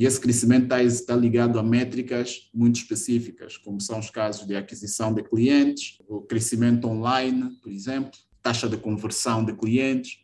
[0.00, 4.56] E esse crescimento está, está ligado a métricas muito específicas, como são os casos de
[4.56, 10.20] aquisição de clientes, o crescimento online, por exemplo, taxa de conversão de clientes.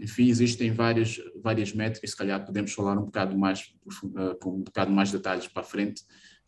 [0.00, 3.70] Enfim, existem várias, várias métricas, se calhar podemos falar um bocado mais,
[4.16, 6.04] eh, com um bocado mais detalhes para frente,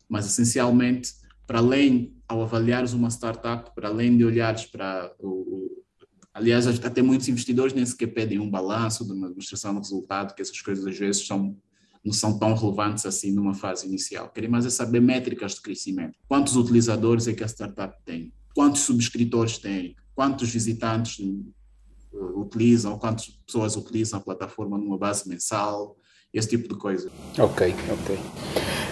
[0.09, 1.13] mas essencialmente,
[1.45, 5.85] para além, ao avaliares uma startup, para além de olhares para o
[6.33, 10.41] aliás, até muitos investidores nem sequer pedem um balanço de uma demonstração de resultado, que
[10.41, 11.55] essas coisas às vezes são
[12.03, 14.29] não são tão relevantes assim numa fase inicial.
[14.29, 16.17] Querem mais é saber métricas de crescimento.
[16.27, 18.33] Quantos utilizadores é que a startup tem?
[18.55, 19.95] Quantos subscritores tem?
[20.15, 22.97] Quantos visitantes uh, utilizam?
[22.97, 25.95] Quantas pessoas utilizam a plataforma numa base mensal?
[26.33, 27.11] Esse tipo de coisa.
[27.37, 28.19] Ok, ok.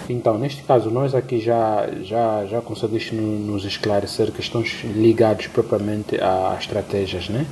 [0.08, 6.60] Então, neste caso, nós aqui já, já, já conseguiste nos esclarecer questões ligadas propriamente às
[6.60, 7.46] estratégias, né?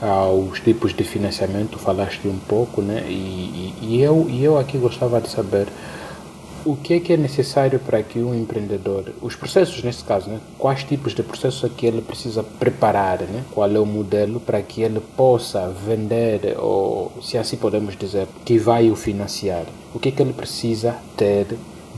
[0.00, 3.04] Aos tipos de financiamento, falaste um pouco, né?
[3.08, 5.68] E, e, e, eu, e eu aqui gostava de saber
[6.64, 10.38] o que é que é necessário para que um empreendedor, os processos nesse caso, né?
[10.58, 13.42] Quais tipos de processos é que ele precisa preparar, né?
[13.52, 18.58] Qual é o modelo para que ele possa vender, ou se assim podemos dizer, que
[18.58, 19.64] vai o financiar?
[19.94, 21.46] O que é que ele precisa ter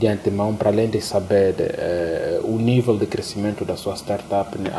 [0.01, 4.71] de antemão, para além de saber uh, o nível de crescimento da sua startup, né,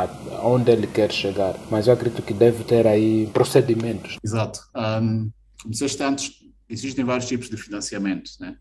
[0.43, 1.55] onde ele quer chegar.
[1.69, 4.17] Mas eu acredito que deve ter aí procedimentos.
[4.23, 4.59] Exato.
[4.75, 5.29] Um,
[5.61, 6.31] como disseste antes,
[6.67, 8.57] existem vários tipos de financiamento, né?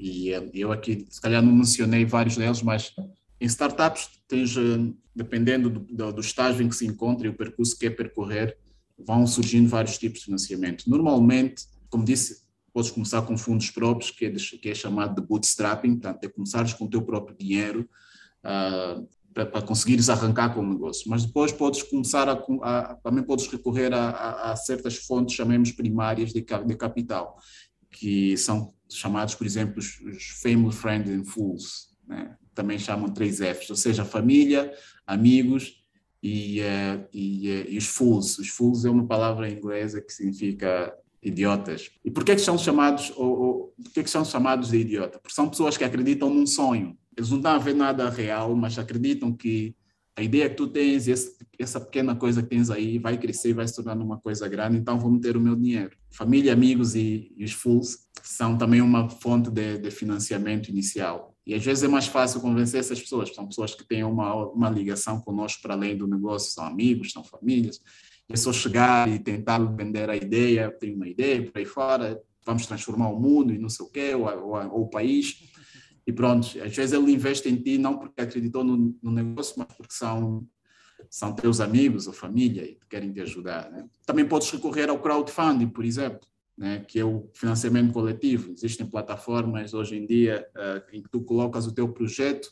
[0.00, 2.94] E uh, eu aqui, se calhar, não mencionei vários deles, mas
[3.38, 7.34] em startups, tens, uh, dependendo do, do, do estágio em que se encontra e o
[7.34, 8.56] percurso que quer percorrer,
[8.98, 10.88] vão surgindo vários tipos de financiamento.
[10.88, 15.92] Normalmente, como disse, podes começar com fundos próprios, que é, que é chamado de bootstrapping,
[15.92, 17.88] portanto, é começares com o teu próprio dinheiro
[18.44, 21.08] uh, para, para, conseguires arrancar com o negócio.
[21.08, 25.72] Mas depois podes começar a, a também podes recorrer a, a, a, certas fontes, chamemos
[25.72, 27.36] primárias de, de capital,
[27.90, 32.36] que são chamados, por exemplo, os, os Family Friends and Fools, né?
[32.54, 34.72] também chamam 3Fs, ou seja, família,
[35.06, 35.84] amigos
[36.22, 38.38] e, uh, e, uh, e, os fools.
[38.38, 41.90] Os fools é uma palavra inglesa que significa idiotas.
[42.04, 45.18] E por que, que são chamados ou, ou que, que são chamados de idiota?
[45.18, 46.96] Porque são pessoas que acreditam num sonho.
[47.16, 49.74] Eles não estão a ver nada real, mas acreditam que
[50.16, 53.66] a ideia que tu tens, esse, essa pequena coisa que tens aí, vai crescer, vai
[53.68, 55.96] se tornar uma coisa grande, então vou meter o meu dinheiro.
[56.10, 61.36] Família, amigos e, e os fools são também uma fonte de, de financiamento inicial.
[61.46, 64.68] E às vezes é mais fácil convencer essas pessoas, são pessoas que têm uma, uma
[64.68, 67.80] ligação conosco para além do negócio, são amigos, são famílias.
[68.34, 73.08] Só chegar e tentar vender a ideia, tem uma ideia por aí fora, vamos transformar
[73.08, 75.50] o mundo e não sei o quê, ou, ou, ou o país.
[76.06, 79.68] E pronto, às vezes ele investe em ti não porque acreditou no, no negócio, mas
[79.76, 80.46] porque são
[81.10, 83.70] são teus amigos ou família e querem te ajudar.
[83.70, 83.88] Né?
[84.04, 86.84] Também podes recorrer ao crowdfunding, por exemplo, né?
[86.86, 88.52] que é o financiamento coletivo.
[88.52, 92.50] Existem plataformas hoje em dia uh, em que tu colocas o teu projeto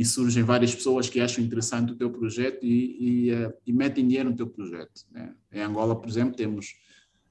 [0.00, 4.08] e surgem várias pessoas que acham interessante o teu projeto e, e, uh, e metem
[4.08, 5.02] dinheiro no teu projeto.
[5.10, 5.34] Né?
[5.52, 6.74] Em Angola, por exemplo, temos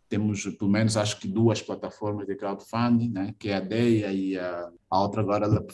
[0.07, 3.33] temos pelo menos acho que duas plataformas de crowdfunding, né?
[3.39, 5.65] que é a DEIA e a, a outra agora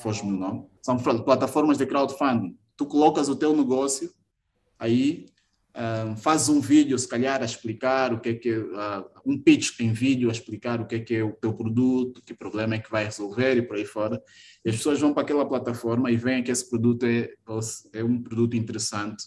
[0.00, 0.64] foge-me o nome.
[0.80, 2.56] São plataformas de crowdfunding.
[2.76, 4.12] Tu colocas o teu negócio
[4.78, 5.26] aí
[6.16, 9.92] faz um vídeo, se calhar, a explicar o que é que uh, um pitch em
[9.92, 12.90] vídeo a explicar o que é que é o teu produto, que problema é que
[12.90, 14.22] vai resolver e por aí fora.
[14.64, 17.28] E as pessoas vão para aquela plataforma e veem que esse produto é,
[17.92, 19.24] é um produto interessante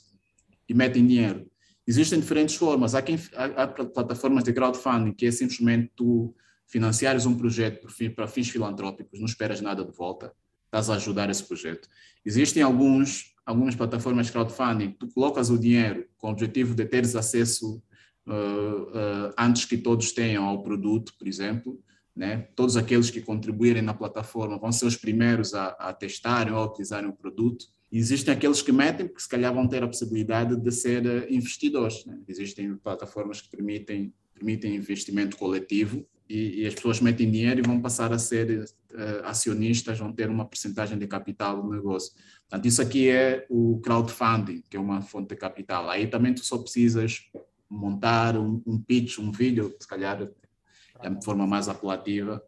[0.70, 1.46] e metem dinheiro.
[1.86, 2.96] Existem diferentes formas.
[2.96, 6.34] Há, quem, há, há plataformas de crowdfunding que é simplesmente tu
[6.66, 10.34] financiares um projeto para fins filantrópicos, não esperas nada de volta,
[10.66, 11.88] estás a ajudar esse projeto.
[12.26, 17.16] Existem alguns algumas plataformas de crowdfunding, tu colocas o dinheiro com o objetivo de teres
[17.16, 17.82] acesso
[18.28, 21.82] uh, uh, antes que todos tenham ao produto, por exemplo,
[22.14, 22.50] né?
[22.56, 26.66] Todos aqueles que contribuírem na plataforma vão ser os primeiros a, a testarem ou a
[26.66, 27.68] utilizarem o produto.
[27.92, 31.34] E existem aqueles que metem, porque se calhar vão ter a possibilidade de ser uh,
[31.34, 32.04] investidores.
[32.06, 32.20] Né?
[32.28, 37.82] Existem plataformas que permitem, permitem investimento coletivo e, e, as pessoas metem dinheiro e vão
[37.82, 42.14] passar a ser uh, acionistas, vão ter uma percentagem de capital no negócio.
[42.42, 45.90] Portanto, isso aqui é o crowdfunding, que é uma fonte de capital.
[45.90, 47.30] Aí também tu só precisas
[47.70, 50.30] montar um, um pitch, um vídeo, se calhar
[51.02, 52.42] é de forma mais apelativa,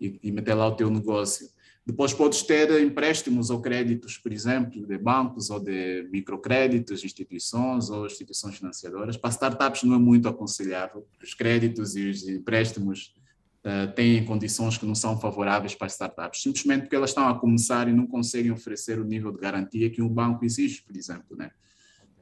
[0.00, 1.48] e, e meter lá o teu negócio.
[1.86, 8.06] Depois podes ter empréstimos ou créditos, por exemplo, de bancos ou de microcréditos, instituições ou
[8.06, 9.18] instituições financiadoras.
[9.18, 11.06] Para startups não é muito aconselhável.
[11.22, 13.14] Os créditos e os empréstimos
[13.64, 17.86] uh, têm condições que não são favoráveis para startups, simplesmente porque elas estão a começar
[17.86, 21.36] e não conseguem oferecer o nível de garantia que um banco exige, por exemplo.
[21.36, 21.50] Né?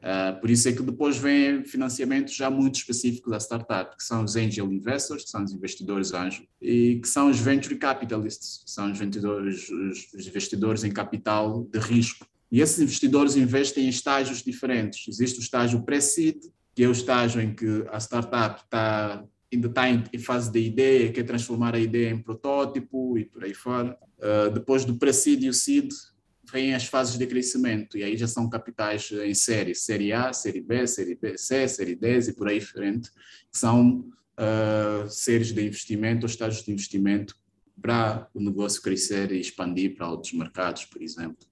[0.02, 4.24] Uh, por isso é que depois vem financiamentos já muito específicos da startup, que são
[4.24, 8.70] os angel investors, que são os investidores anjo, e que são os venture capitalists, que
[8.70, 9.70] são os investidores,
[10.12, 12.26] os investidores em capital de risco.
[12.50, 15.06] E esses investidores investem em estágios diferentes.
[15.06, 16.36] Existe o estágio pré-seed,
[16.74, 21.12] que é o estágio em que a startup está, ainda está em fase de ideia,
[21.12, 23.96] quer transformar a ideia em protótipo e por aí fora.
[24.18, 25.92] Uh, depois do pré-seed e o seed,
[26.50, 30.60] vêm as fases de crescimento, e aí já são capitais em série, série A, série
[30.60, 35.64] B, série B, C, série D e por aí frente, que são uh, séries de
[35.64, 37.36] investimento ou estágios de investimento
[37.80, 41.46] para o negócio crescer e expandir para outros mercados, por exemplo.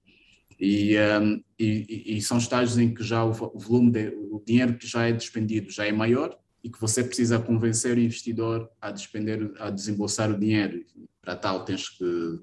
[0.59, 4.85] E, um, e, e, são estágios em que já o, volume, de, o dinheiro que
[4.85, 9.51] já é despendido já é maior e que você precisa convencer o investidor a despender,
[9.57, 10.85] a desembolsar o dinheiro.
[11.19, 12.39] Para tal, tens que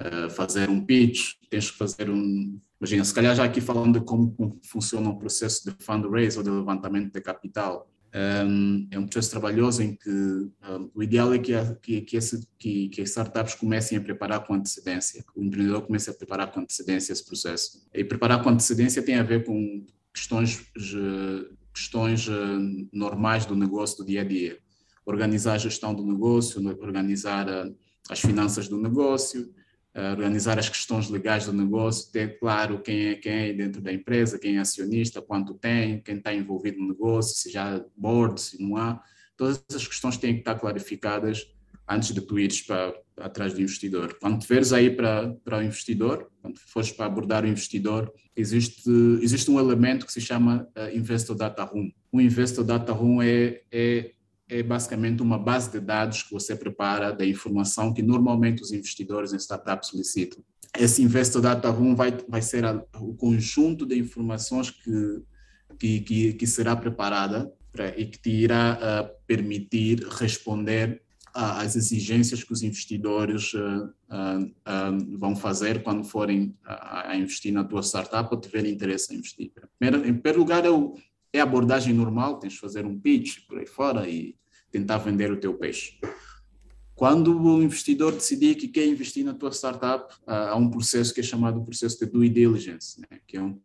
[0.00, 2.60] uh, fazer um pitch, tens que fazer um.
[2.80, 6.50] Imagina, se calhar já aqui falando de como, funciona o processo de fundraise ou de
[6.50, 7.88] levantamento de capital.
[8.14, 12.16] Um, é um processo trabalhoso em que um, o ideal é que, a, que, que,
[12.16, 16.14] esse, que, que as startups comecem a preparar com antecedência, que o empreendedor comece a
[16.14, 17.84] preparar com antecedência esse processo.
[17.92, 20.64] E preparar com antecedência tem a ver com questões,
[21.74, 24.58] questões uh, normais do negócio do dia a dia.
[25.04, 27.76] Organizar a gestão do negócio, organizar uh,
[28.08, 29.52] as finanças do negócio,
[29.94, 34.38] organizar as questões legais do negócio, ter claro quem é quem é dentro da empresa,
[34.38, 38.60] quem é acionista, quanto tem, quem está envolvido no negócio, se já há board, se
[38.60, 39.00] não há.
[39.36, 41.46] Todas essas questões têm que estar clarificadas
[41.88, 44.16] antes de tu ires para, atrás do investidor.
[44.20, 48.90] Quando te veres aí para, para o investidor, quando fores para abordar o investidor, existe,
[49.20, 51.90] existe um elemento que se chama uh, Investor Data Room.
[52.10, 54.12] O Investor Data Room é, é
[54.48, 59.32] é basicamente uma base de dados que você prepara da informação que normalmente os investidores
[59.32, 60.42] em startups solicitam.
[60.78, 65.22] Esse Investor Data Room vai, vai ser a, o conjunto de informações que,
[65.78, 71.02] que, que, que será preparada pra, e que te irá uh, permitir responder
[71.34, 77.64] às exigências que os investidores uh, uh, vão fazer quando forem a, a, investir na
[77.64, 79.50] tua startup ou tiverem interesse em investir.
[79.78, 80.94] Primeiro, em primeiro lugar, é, o,
[81.34, 84.36] é a abordagem normal, tens de fazer um pitch por aí fora e
[84.70, 85.98] tentar vender o teu peixe.
[86.94, 91.24] Quando o investidor decidir que quer investir na tua startup, há um processo que é
[91.24, 93.18] chamado processo de due diligence, né?
[93.26, 93.60] que é um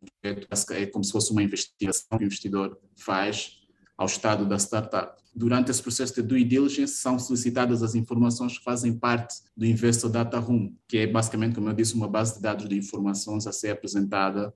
[0.71, 3.59] é como se fosse uma investigação que o investidor faz
[3.95, 5.21] ao estado da startup.
[5.35, 10.09] Durante esse processo de due diligence, são solicitadas as informações que fazem parte do Investor
[10.09, 13.51] Data Room, que é basicamente, como eu disse, uma base de dados de informações a
[13.51, 14.51] ser apresentada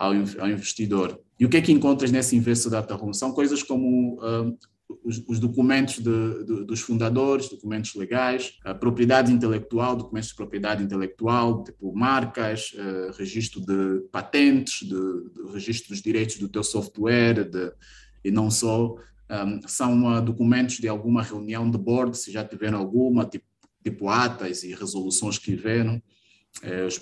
[0.00, 1.20] ao, ao investidor.
[1.38, 3.12] E o que é que encontras nesse Investor Data Room?
[3.12, 4.58] São coisas como uh,
[5.04, 11.62] os, os, documentos de, de, dos fundadores, documentos legais, propriedade intelectual, documentos de propriedade intelectual,
[11.62, 17.72] tipo marcas, uh, registro de patentes, de, de, registro dos direitos do teu software, de,
[18.24, 18.94] e não só.
[19.30, 23.44] Um, são uh, documentos de alguma reunião de board, se já tiveram alguma, tipo,
[23.84, 26.02] tipo atas e resoluções que tiveram,
[26.64, 26.98] uh, os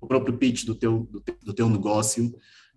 [0.00, 2.34] o próprio pitch do teu, do teu, do teu negócio,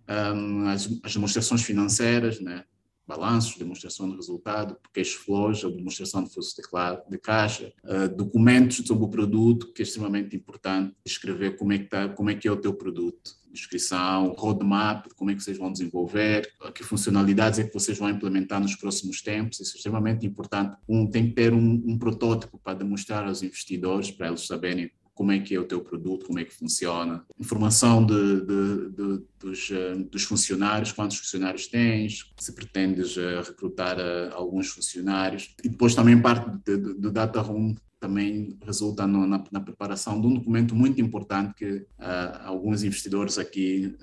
[0.08, 2.64] um, as, as demonstrações financeiras, né?
[3.06, 8.76] balanços, demonstração de resultado, cash flows, a demonstração de fluxo de, de caixa, uh, documentos
[8.86, 12.48] sobre o produto, que é extremamente importante, escrever como é que, tá, como é, que
[12.48, 17.64] é o teu produto, descrição, roadmap, como é que vocês vão desenvolver, que funcionalidades é
[17.64, 20.76] que vocês vão implementar nos próximos tempos, isso é extremamente importante.
[20.88, 25.30] Um, tem que ter um, um protótipo para demonstrar aos investidores, para eles saberem como
[25.30, 29.70] é que é o teu produto, como é que funciona, informação de, de, de, dos,
[29.70, 35.54] eh, dos, funcionários, quantos funcionários tens, se pretendes uh, recrutar uh, alguns funcionários.
[35.62, 40.34] E depois também parte do Data Room também resulta no, na, na, preparação de um
[40.34, 41.86] documento muito importante que uh,
[42.44, 43.96] alguns investidores aqui,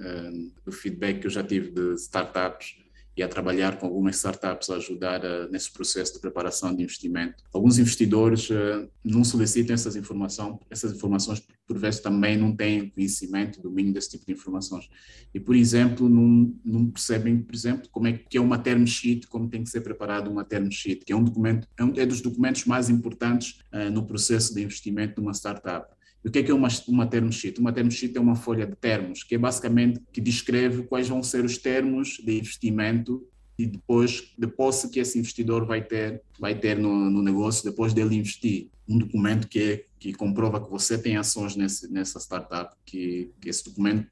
[0.65, 2.80] do feedback que eu já tive de startups,
[3.15, 7.43] e a trabalhar com algumas startups a ajudar uh, nesse processo de preparação de investimento.
[7.53, 13.61] Alguns investidores uh, não solicitam essas informações, essas informações por vezes também não têm conhecimento,
[13.61, 14.89] domínio desse tipo de informações.
[15.33, 19.27] E, por exemplo, não, não percebem, por exemplo, como é que é uma term sheet,
[19.27, 22.05] como tem que ser preparado uma term sheet, que é um documento, é, um, é
[22.05, 25.87] dos documentos mais importantes uh, no processo de investimento de uma startup.
[26.23, 27.59] O que é que é uma, uma term sheet?
[27.59, 31.23] Uma term sheet é uma folha de termos, que é basicamente que descreve quais vão
[31.23, 36.57] ser os termos de investimento e depois de posse que esse investidor vai ter vai
[36.57, 40.97] ter no, no negócio depois dele investir um documento que é, que comprova que você
[40.97, 44.05] tem ações nesse, nessa startup que, que esse documento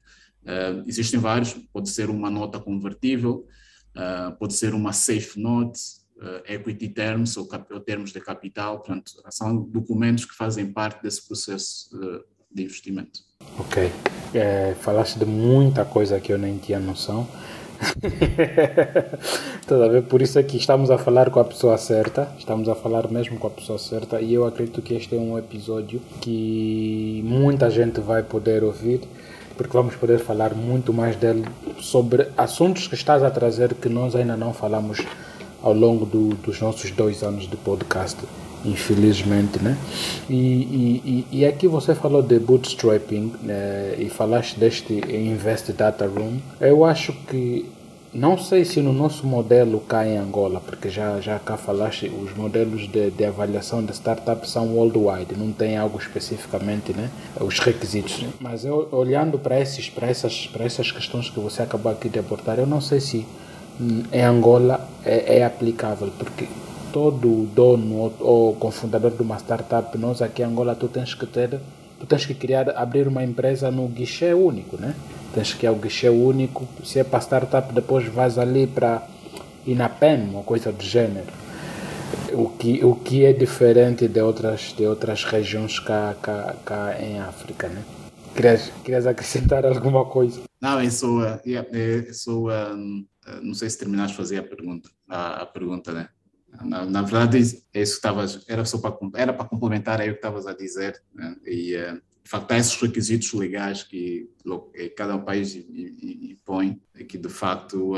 [0.44, 3.46] uh, existem vários pode ser uma nota convertível
[3.96, 5.80] uh, pode ser uma safe note
[6.46, 11.88] equity terms ou, ou, termos de capital, portanto, são documentos que fazem parte desse processo
[11.96, 13.20] uh, de investimento.
[13.58, 13.90] Ok.
[14.34, 17.26] É, falaste de muita coisa que eu nem tinha noção.
[19.66, 22.74] Toda vez por isso é que estamos a falar com a pessoa certa, estamos a
[22.74, 27.22] falar mesmo com a pessoa certa, e eu acredito que este é um episódio que
[27.24, 29.00] muita gente vai poder ouvir,
[29.56, 31.44] porque vamos poder falar muito mais dele
[31.80, 34.98] sobre assuntos que estás a trazer que nós ainda não falamos
[35.62, 38.18] ao longo do, dos nossos dois anos de podcast,
[38.64, 39.76] infelizmente, né?
[40.28, 43.94] E, e, e aqui você falou de bootstrapping né?
[43.98, 46.38] e falaste deste Invest Data Room.
[46.60, 47.66] Eu acho que
[48.12, 52.36] não sei se no nosso modelo cá em Angola, porque já, já cá falaste, os
[52.36, 57.08] modelos de, de avaliação de startups são worldwide, não tem algo especificamente, né?
[57.40, 58.24] Os requisitos.
[58.40, 62.18] Mas eu, olhando para, esses, para, essas, para essas questões que você acabou aqui de
[62.18, 63.24] abordar, eu não sei se
[64.12, 66.46] em Angola é, é aplicável, porque
[66.92, 71.26] todo dono ou, ou cofundador de uma startup, nós aqui em Angola, tu tens que
[71.26, 71.58] ter,
[71.98, 74.94] tu tens que criar, abrir uma empresa no guichê único, né?
[75.34, 79.02] Tens que ir ao guichê único, se é para startup, depois vais ali para
[79.66, 81.40] INAPEM, uma coisa do gênero.
[82.32, 87.20] O que, o que é diferente de outras, de outras regiões cá, cá, cá em
[87.20, 87.82] África, né?
[88.34, 90.40] Querias, querias acrescentar alguma coisa?
[90.60, 93.04] Não, eu sou, yeah, eu sou um,
[93.42, 96.08] não sei se terminaste de fazer a pergunta, a, a pergunta, né?
[96.64, 100.14] Na, na, verdade, é isso que estavas, era só para, era para complementar aí o
[100.14, 101.36] que estavas a dizer, né?
[101.46, 104.28] e uh, de facto há esses requisitos legais que
[104.96, 107.94] cada país impõe, que de facto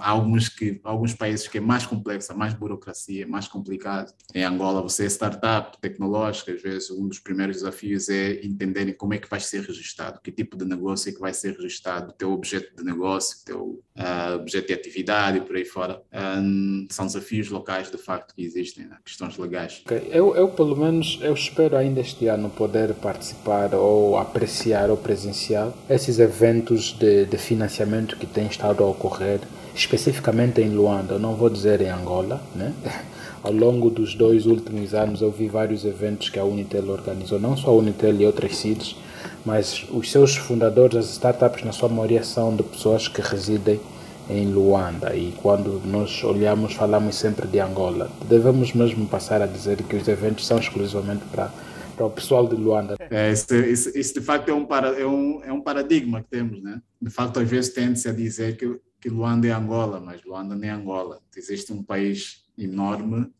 [0.00, 4.12] há alguns, que, alguns países que é mais complexo, mais burocracia, mais complicado.
[4.34, 9.14] Em Angola, você é startup tecnológica, às vezes um dos primeiros desafios é entenderem como
[9.14, 12.32] é que vai ser registrado, que tipo de negócio é que vai ser registrado, teu
[12.32, 16.02] objeto de negócio, teu uh, objeto de atividade e por aí fora.
[16.12, 18.98] Um, são desafios locais, de facto, que existem, né?
[19.04, 19.82] questões legais.
[19.84, 20.08] Okay.
[20.10, 25.57] Eu, eu, pelo menos, eu espero ainda este ano poder participar ou apreciar ou presenciar
[25.88, 29.40] esses eventos de, de financiamento que têm estado a ocorrer,
[29.74, 32.72] especificamente em Luanda, não vou dizer em Angola, né?
[33.42, 37.56] Ao longo dos dois últimos anos eu vi vários eventos que a Unitel organizou, não
[37.56, 38.96] só a Unitel e outras CIDs,
[39.44, 43.80] mas os seus fundadores, as startups, na sua maioria, são de pessoas que residem
[44.28, 45.14] em Luanda.
[45.14, 48.10] E quando nós olhamos, falamos sempre de Angola.
[48.28, 51.50] Devemos mesmo passar a dizer que os eventos são exclusivamente para
[51.98, 52.96] para o pessoal de Luanda.
[53.10, 56.80] É, isso, de facto é um, para, é, um, é um paradigma que temos, né?
[57.00, 60.64] De facto, às vezes tende-se a dizer que que Luanda é Angola, mas Luanda não
[60.64, 61.22] é Angola.
[61.36, 63.32] Existe um país enorme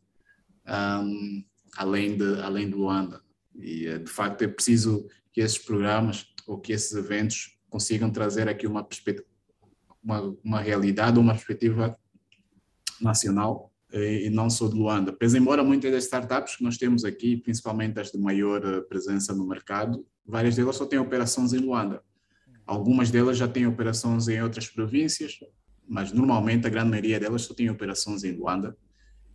[0.66, 1.44] um,
[1.76, 3.22] além, de, além de Luanda.
[3.56, 8.48] E, eh, de facto, é preciso que esses programas ou que esses eventos consigam trazer
[8.48, 9.26] aqui uma perspectiva,
[10.02, 11.98] uma, uma realidade, uma perspectiva
[13.00, 15.12] nacional e não só de Luanda.
[15.12, 19.34] Pois, embora muitas das startups que nós temos aqui, principalmente as de maior eh, presença
[19.34, 22.03] no mercado, várias delas só têm operações em Luanda.
[22.66, 25.39] Algumas delas já têm operações em outras províncias,
[25.89, 28.76] mas normalmente a grande maioria delas só tem operações em Luanda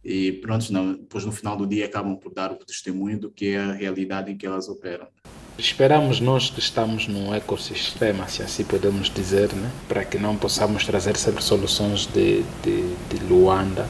[0.04, 3.58] e pronto, depois no final do dia acabam por dar o testemunho do que é
[3.58, 5.08] a realidade em que elas operam.
[5.56, 9.70] Esperamos nós que estamos num ecossistema, se assim podemos dizer, né?
[9.88, 13.86] para que não possamos trazer sempre soluções de, de, de Luanda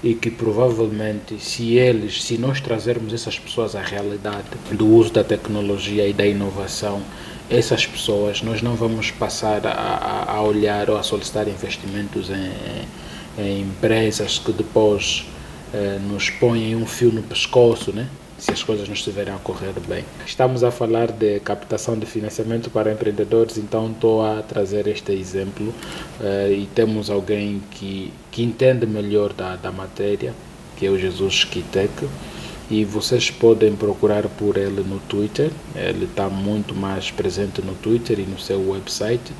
[0.00, 5.24] e que provavelmente se eles, se nós trazermos essas pessoas à realidade do uso da
[5.24, 7.02] tecnologia e da inovação,
[7.50, 13.62] essas pessoas nós não vamos passar a, a olhar ou a solicitar investimentos em, em
[13.62, 15.26] empresas que depois
[15.74, 18.06] eh, nos põem um fio no pescoço, né?
[18.42, 20.04] Se as coisas não estiverem a correr bem.
[20.26, 25.68] Estamos a falar de captação de financiamento para empreendedores, então estou a trazer este exemplo
[25.68, 30.34] uh, e temos alguém que, que entende melhor da, da matéria,
[30.76, 32.08] que é o Jesus Kitek
[32.68, 35.52] e vocês podem procurar por ele no Twitter.
[35.76, 39.32] Ele está muito mais presente no Twitter e no seu website.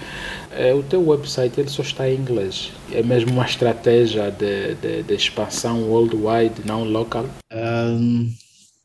[0.52, 2.70] É, o teu website ele só está em inglês.
[2.92, 7.26] É mesmo uma estratégia de, de, de expansão worldwide, não local?
[7.52, 8.30] Um,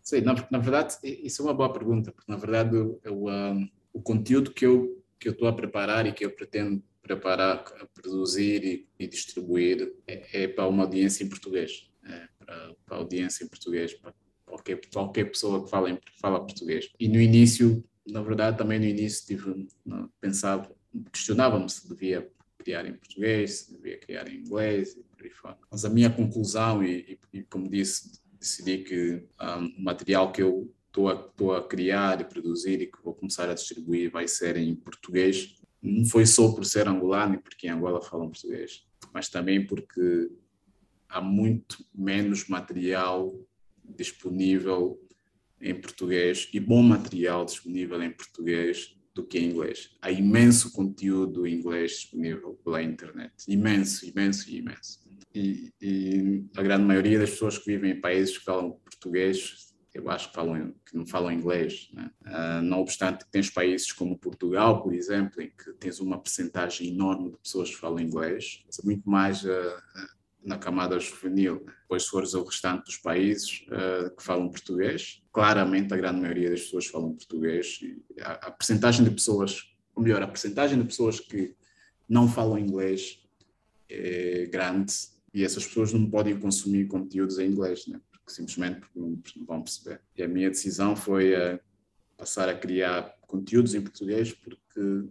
[0.10, 4.02] sim, na, na, verdade, isso é uma boa pergunta, porque na verdade eu, um, o
[4.02, 8.88] conteúdo que eu que eu estou a preparar e que eu pretendo preparar, produzir e,
[9.00, 13.94] e distribuir é, é, para uma audiência em português, é, para, para audiência em português,
[13.94, 14.14] para
[14.46, 16.90] qualquer, qualquer pessoa que fala, fala português.
[17.00, 19.68] E no início, na verdade, também no início tive,
[20.20, 20.70] pensava,
[21.12, 25.58] questionava-me se devia criar em português, se devia criar em inglês e por aí fora.
[25.72, 30.42] Mas a minha conclusão, e, e, e como disse, decidi que um, o material que
[30.42, 34.58] eu estou a, a criar e produzir e que vou começar a distribuir vai ser
[34.58, 35.56] em português.
[35.82, 40.32] Não foi só por ser angolano e porque em Angola falam português, mas também porque
[41.08, 43.34] há muito menos material
[43.84, 45.00] disponível
[45.62, 49.96] em português e bom material disponível em português do que em inglês.
[50.02, 53.34] Há imenso conteúdo em inglês disponível pela internet.
[53.48, 55.07] Imenso, imenso imenso.
[55.34, 60.10] E, e, a grande maioria das pessoas que vivem em países que falam português, eu
[60.10, 61.90] acho que, falam, que não falam inglês.
[61.94, 62.10] Né?
[62.26, 67.32] Uh, não obstante tens países como Portugal, por exemplo, em que tens uma percentagem enorme
[67.32, 69.82] de pessoas que falam inglês, é muito mais uh,
[70.44, 71.66] na camada juvenil.
[71.82, 76.52] Depois, se fores ao restante dos países uh, que falam português, claramente a grande maioria
[76.52, 77.80] das pessoas falam português.
[78.22, 81.56] A, a percentagem de pessoas, ou melhor, a percentagem de pessoas que
[82.08, 83.27] não falam inglês
[83.90, 84.94] é grande
[85.34, 88.00] e essas pessoas não podem consumir conteúdos em inglês, né?
[88.12, 90.02] porque simplesmente não, vão perceber.
[90.16, 91.60] E a minha decisão foi uh,
[92.18, 95.06] passar a criar conteúdos em português porque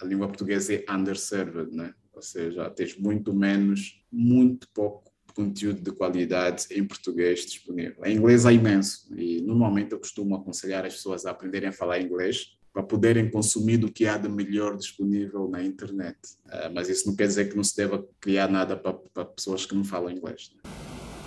[0.00, 1.94] a língua portuguesa é underserved, né?
[2.12, 8.04] ou seja, tens muito menos, muito pouco conteúdo de qualidade em português disponível.
[8.04, 12.00] Em inglês há imenso e normalmente eu costumo aconselhar as pessoas a aprenderem a falar
[12.00, 16.18] inglês para poderem consumir do que há de melhor disponível na internet.
[16.46, 19.64] Uh, mas isso não quer dizer que não se deva criar nada para, para pessoas
[19.64, 20.50] que não falam inglês.
[20.52, 20.70] Né?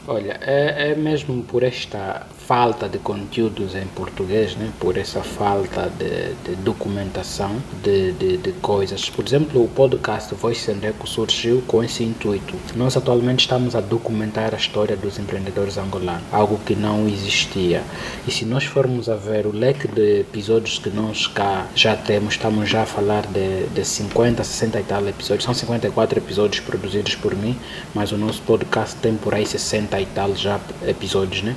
[0.06, 4.72] Olha, é, é, mesmo por esta falta de conteúdos em português, né?
[4.80, 9.10] por essa falta de, de documentação de, de, de, coisas.
[9.10, 12.56] Por exemplo, o podcast Voice and Echo surgiu com esse intuito.
[12.74, 17.84] Nós atualmente estamos a documentar a história dos empreendedores angolanos, algo que não existia.
[18.26, 22.36] E se nós formos a ver o leque de episódios que nós cá já temos,
[22.36, 25.44] estamos já a falar de, de 50, 60 e tal episódios.
[25.44, 27.60] São 54 episódios produzidos por mim,
[27.94, 31.54] mas o nosso podcast tem por aí 60 e tal já episódios, né?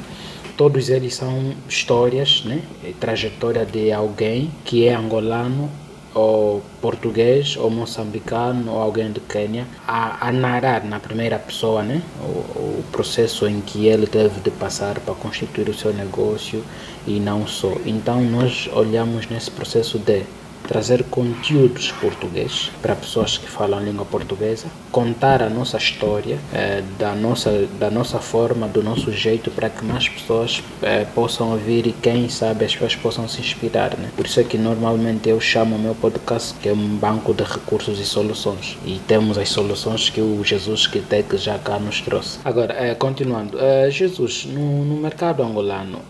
[0.60, 2.60] Todos eles são histórias, né?
[3.00, 5.70] Trajetória de alguém que é angolano
[6.14, 12.02] ou português ou moçambicano ou alguém de Quênia a, a narrar na primeira pessoa né
[12.20, 16.62] o, o, processo em que ele teve de passar para constituir o seu negócio
[17.06, 20.24] e não só então nós olhamos nesse processo de
[20.66, 27.14] trazer conteúdos portugueses para pessoas que falam língua portuguesa, contar a nossa história eh, da,
[27.14, 31.92] nossa, da nossa forma, do nosso jeito, para que mais pessoas eh, possam ouvir e
[31.92, 33.96] quem sabe as pessoas possam se inspirar.
[33.96, 34.10] Né?
[34.16, 37.42] Por isso é que normalmente eu chamo o meu podcast que é um banco de
[37.42, 38.78] recursos e soluções.
[38.84, 41.02] E temos as soluções que o Jesus que
[41.36, 42.38] já cá nos trouxe.
[42.44, 43.58] Agora, eh, continuando,
[43.90, 46.00] Jesus, no, no mercado angolano,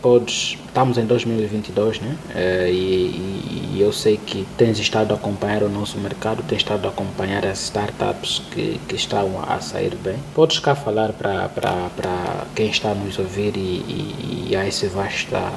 [0.00, 2.16] podes, estamos em 2022, né?
[2.70, 6.86] E, e e eu sei que tens estado a acompanhar o nosso mercado, tens estado
[6.86, 10.16] a acompanhar as startups que, que estão a sair bem.
[10.34, 11.48] Podes cá falar para
[12.56, 15.52] quem está a nos ouvir e, e, e a essa vasta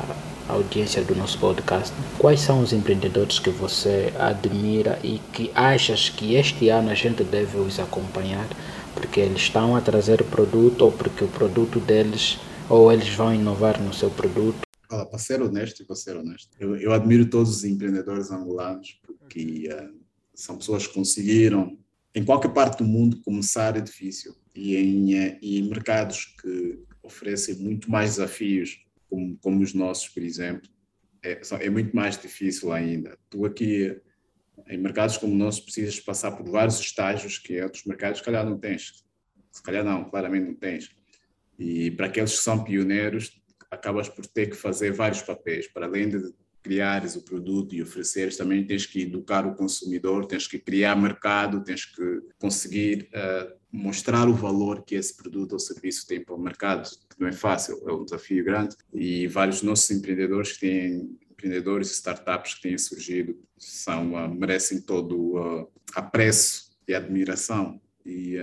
[0.47, 6.35] audiência do nosso podcast, quais são os empreendedores que você admira e que achas que
[6.35, 8.45] este ano a gente deve os acompanhar?
[8.93, 12.37] Porque eles estão a trazer produto ou porque o produto deles
[12.69, 16.75] ou eles vão inovar no seu produto Olha, para ser honesto, para ser honesto, eu,
[16.75, 19.99] eu admiro todos os empreendedores angolanos porque uh,
[20.35, 21.79] são pessoas que conseguiram,
[22.13, 27.55] em qualquer parte do mundo, começar é difícil e em, uh, em mercados que oferecem
[27.55, 30.69] muito mais desafios, como, como os nossos, por exemplo,
[31.23, 33.17] é, é, muito mais difícil ainda.
[33.29, 33.97] Tu aqui,
[34.67, 38.45] em mercados como o nosso, precisas passar por vários estágios que outros mercados, se calhar,
[38.45, 39.05] não tens.
[39.51, 40.89] Se calhar não, claramente não tens.
[41.57, 43.40] E para aqueles que são pioneiros,
[43.71, 48.37] acabas por ter que fazer vários papéis, para além de criares o produto e ofereceres,
[48.37, 54.27] também tens que educar o consumidor, tens que criar mercado, tens que conseguir uh, mostrar
[54.27, 57.91] o valor que esse produto ou serviço tem para o mercado, não é fácil, é
[57.91, 63.39] um desafio grande, e vários nossos empreendedores que têm empreendedores e startups que têm surgido
[63.57, 68.35] são, uh, merecem todo o uh, apreço e admiração, e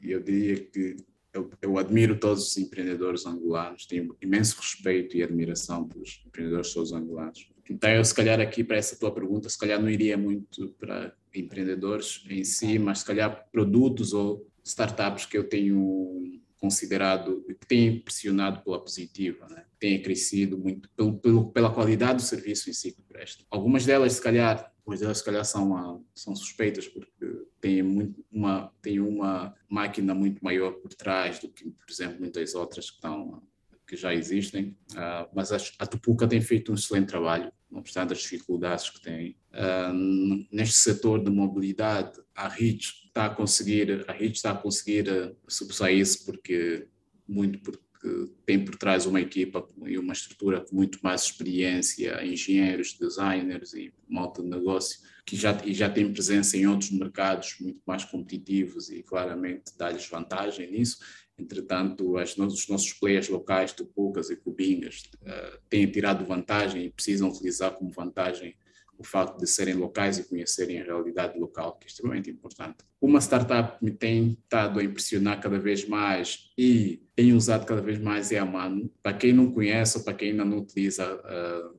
[0.00, 0.96] eu diria que
[1.32, 6.92] eu, eu, admiro todos os empreendedores angolanos, tenho imenso respeito e admiração pelos empreendedores todos
[6.92, 7.50] angolanos.
[7.70, 11.14] Então, eu, se calhar, aqui para essa tua pergunta, se calhar não iria muito para
[11.34, 17.86] empreendedores em si, mas se calhar produtos ou startups que eu tenho considerado, que têm
[17.88, 19.64] impressionado pela positiva, né?
[19.80, 23.42] têm crescido muito pelo, pelo, pela qualidade do serviço em si que presta.
[23.50, 28.72] Algumas delas, se calhar, Pois elas, se calhar, são, são suspeitas porque têm, muito, uma,
[28.82, 33.42] têm uma máquina muito maior por trás do que, por exemplo, muitas outras que, estão,
[33.86, 34.76] que já existem.
[34.92, 39.00] Uh, mas a, a Tupuca tem feito um excelente trabalho, não obstante as dificuldades que
[39.00, 39.36] tem.
[39.52, 45.36] Uh, neste setor de mobilidade, a RIT está a conseguir, a RIT está a conseguir
[45.46, 46.88] sobressair-se porque
[47.26, 47.82] muito porque
[48.44, 53.92] tem por trás uma equipa e uma estrutura com muito mais experiência, engenheiros, designers e
[54.08, 58.90] malta de negócio, que já, e já tem presença em outros mercados muito mais competitivos
[58.90, 60.98] e claramente dá-lhes vantagem nisso.
[61.38, 67.28] Entretanto, as, os nossos players locais, Tupucas e Cubingas, uh, têm tirado vantagem e precisam
[67.28, 68.54] utilizar como vantagem
[69.02, 72.78] o facto de serem locais e conhecerem a realidade local, que é extremamente importante.
[73.00, 77.98] Uma startup me tem estado a impressionar cada vez mais e tem usado cada vez
[77.98, 78.90] mais é a Mano.
[79.02, 81.78] Para quem não conhece ou para quem ainda não utiliza, uh,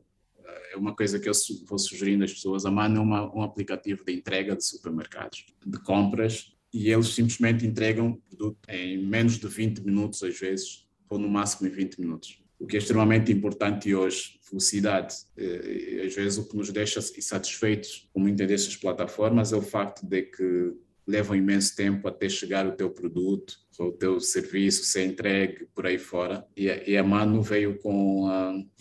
[0.74, 1.34] é uma coisa que eu
[1.66, 2.66] vou sugerindo às pessoas.
[2.66, 7.66] A Mano é uma, um aplicativo de entrega de supermercados, de compras, e eles simplesmente
[7.66, 12.43] entregam produto em menos de 20 minutos, às vezes, ou no máximo em 20 minutos
[12.64, 15.16] o que é extremamente importante hoje, velocidade.
[15.36, 20.08] Eh, às vezes o que nos deixa insatisfeitos com muitas dessas plataformas é o facto
[20.08, 20.74] de que
[21.06, 25.98] levam imenso tempo até chegar o teu produto, o teu serviço ser entregue por aí
[25.98, 26.48] fora.
[26.56, 28.30] E a, e a Mano veio com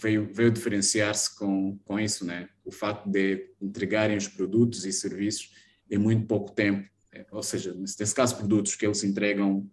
[0.01, 2.49] veio veio diferenciar-se com com isso, né?
[2.65, 5.51] O facto de entregarem os produtos e serviços
[5.91, 6.89] em muito pouco tempo,
[7.33, 9.69] ou seja, nesse caso produtos que eles entregam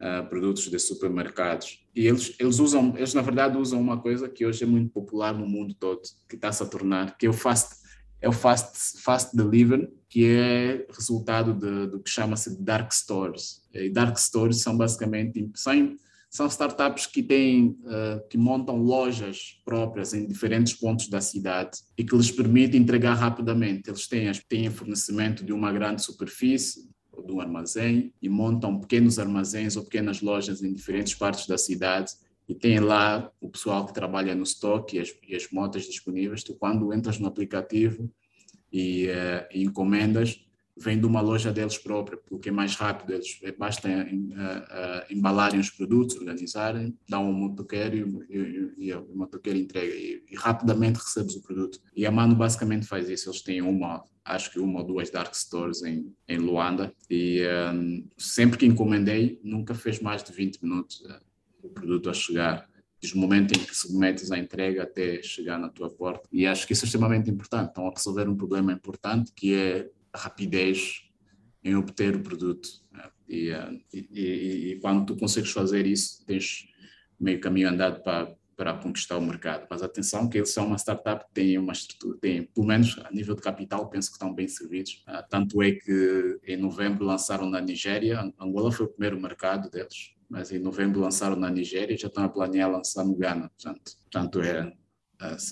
[0.00, 1.84] uh, produtos de supermercados.
[1.94, 5.34] E eles, eles usam, eles na verdade usam uma coisa que hoje é muito popular
[5.34, 7.76] no mundo todo, que está-se a tornar, que é o fast,
[8.20, 13.62] é o fast, fast delivery, que é resultado de, do que chama-se dark stores.
[13.72, 15.96] E dark stores são basicamente são,
[16.30, 22.04] são startups que têm uh, que montam lojas próprias em diferentes pontos da cidade e
[22.04, 23.88] que lhes permite entregar rapidamente.
[23.88, 26.87] Eles têm, têm fornecimento de uma grande superfície,
[27.22, 32.12] de um armazém e montam pequenos armazéns ou pequenas lojas em diferentes partes da cidade
[32.48, 36.42] e tem lá o pessoal que trabalha no estoque e as, e as motas disponíveis.
[36.42, 38.10] Tu, quando entras no aplicativo
[38.72, 40.40] e, uh, e encomendas,
[40.80, 45.12] vem de uma loja deles própria, porque é mais rápido, eles é, basta uh, uh,
[45.12, 50.98] embalarem os produtos, organizarem, dão um motoqueiro e, e, e o motoqueiro entrega e, rapidamente
[50.98, 51.80] recebes o produto.
[51.94, 55.34] E a Mano basicamente faz isso, eles têm uma, acho que uma ou duas dark
[55.34, 61.00] stores em, em Luanda e um, sempre que encomendei, nunca fez mais de 20 minutos
[61.00, 61.20] uh,
[61.62, 62.68] o produto a chegar
[63.00, 66.28] desde o momento em que submetes a entrega até chegar na tua porta.
[66.32, 67.68] E acho que isso é extremamente importante.
[67.68, 71.04] Estão a resolver um problema importante que é rapidez
[71.62, 72.68] em obter o produto.
[72.92, 73.04] Né?
[73.28, 73.50] E,
[73.92, 76.68] e, e, e, quando tu consegues fazer isso, tens
[77.18, 79.68] meio caminho andado para, para conquistar o mercado.
[79.70, 83.10] Mas atenção que eles são uma startup que tem uma estrutura, tem, pelo menos a
[83.12, 85.04] nível de capital, penso que estão bem servidos.
[85.08, 90.12] Uh, tanto é que em novembro lançaram na Nigéria, Angola foi o primeiro mercado deles,
[90.28, 93.48] mas em novembro lançaram na Nigéria e já estão a planear lançar no Ghana.
[93.48, 94.72] Portanto, portanto é,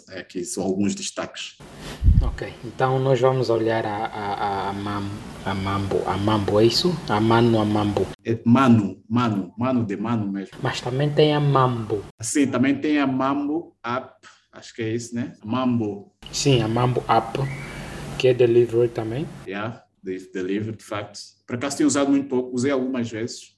[0.09, 1.59] aqui são alguns destaques.
[2.23, 5.09] Ok, então nós vamos olhar a, a, a, Mam,
[5.45, 6.97] a Mambo, a Mambo, é isso?
[7.09, 8.07] A Mano, a Mambo.
[8.25, 10.59] É Mano, Mano, Mano de Mano mesmo.
[10.63, 12.05] Mas também tem a Mambo.
[12.21, 15.33] Sim, também tem a Mambo App, acho que é isso, né?
[15.45, 16.13] Mambo.
[16.33, 17.39] Sim, a Mambo App,
[18.19, 19.27] que é delivery também.
[19.47, 21.19] Yeah, delivery, de facto.
[21.47, 23.56] Por acaso tenho usado muito pouco, usei algumas vezes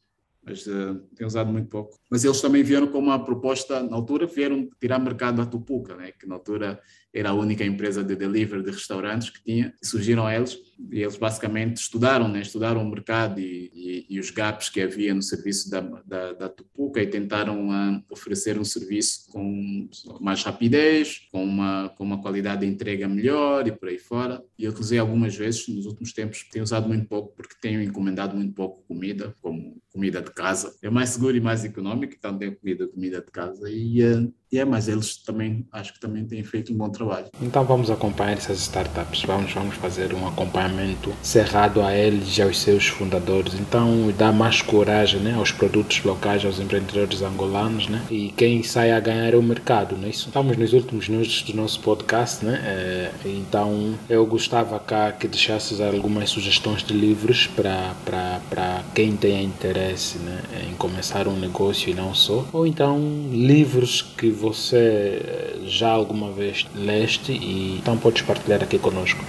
[0.49, 1.99] mas uh, tem usado muito pouco.
[2.11, 6.13] Mas eles também vieram com uma proposta, na altura vieram tirar mercado à Tupuca, né?
[6.13, 6.81] que na altura
[7.13, 10.59] era a única empresa de delivery de restaurantes que tinha, surgiram eles,
[10.91, 12.41] e eles basicamente estudaram, né?
[12.41, 16.49] estudaram o mercado e, e, e os gaps que havia no serviço da, da, da
[16.49, 19.89] Tupuca e tentaram uh, oferecer um serviço com
[20.21, 24.43] mais rapidez, com uma, com uma qualidade de entrega melhor e por aí fora.
[24.57, 28.37] E eu utilizei algumas vezes nos últimos tempos, tenho usado muito pouco porque tenho encomendado
[28.37, 30.77] muito pouco comida, como comida de casa.
[30.81, 34.65] É mais seguro e mais econômico, então tenho comida, comida de casa e uh, é,
[34.65, 37.27] mas eles também, acho que também têm feito um bom trabalho.
[37.41, 42.59] Então vamos acompanhar essas startups, vamos, vamos fazer um acompanhamento cerrado a eles e aos
[42.59, 43.55] seus fundadores.
[43.55, 48.03] Então dá mais coragem né, aos produtos locais, aos empreendedores angolanos, né?
[48.11, 50.29] E quem sai a ganhar é o mercado, não é isso?
[50.29, 52.61] Estamos nos últimos minutos do nosso podcast, né?
[52.65, 60.19] É, então eu gostava cá que deixasses algumas sugestões de livros para quem tenha interesse
[60.19, 62.99] né, em começar um negócio e não só, ou então
[63.31, 69.23] livros que você eh, já alguma vez leste e então podes partilhar aqui conosco.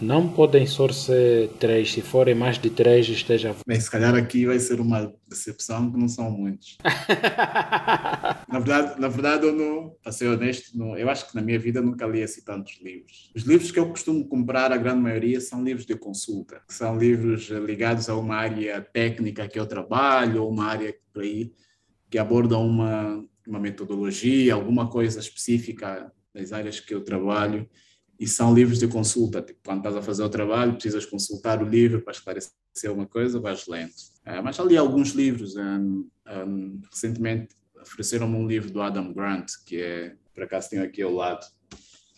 [0.00, 3.54] Não podem só ser três, se forem mais de três, esteja.
[3.66, 6.78] Bem, se calhar aqui vai ser uma decepção que não são muitos.
[8.48, 11.58] na verdade, na verdade eu não, para ser honesto, não, eu acho que na minha
[11.58, 13.30] vida nunca li assim tantos livros.
[13.34, 17.48] Os livros que eu costumo comprar, a grande maioria, são livros de consulta, são livros
[17.48, 21.52] ligados a uma área técnica que eu trabalho, ou uma área por aí,
[22.10, 27.68] que abordam uma, uma metodologia, alguma coisa específica das áreas que eu trabalho,
[28.18, 29.42] e são livros de consulta.
[29.42, 33.40] Tipo, quando estás a fazer o trabalho, precisas consultar o livro para esclarecer uma coisa,
[33.40, 33.92] vais lendo.
[34.24, 35.56] É, mas já li alguns livros.
[35.56, 41.02] Um, um, recentemente ofereceram-me um livro do Adam Grant, que é, por acaso tenho aqui
[41.02, 41.44] ao lado,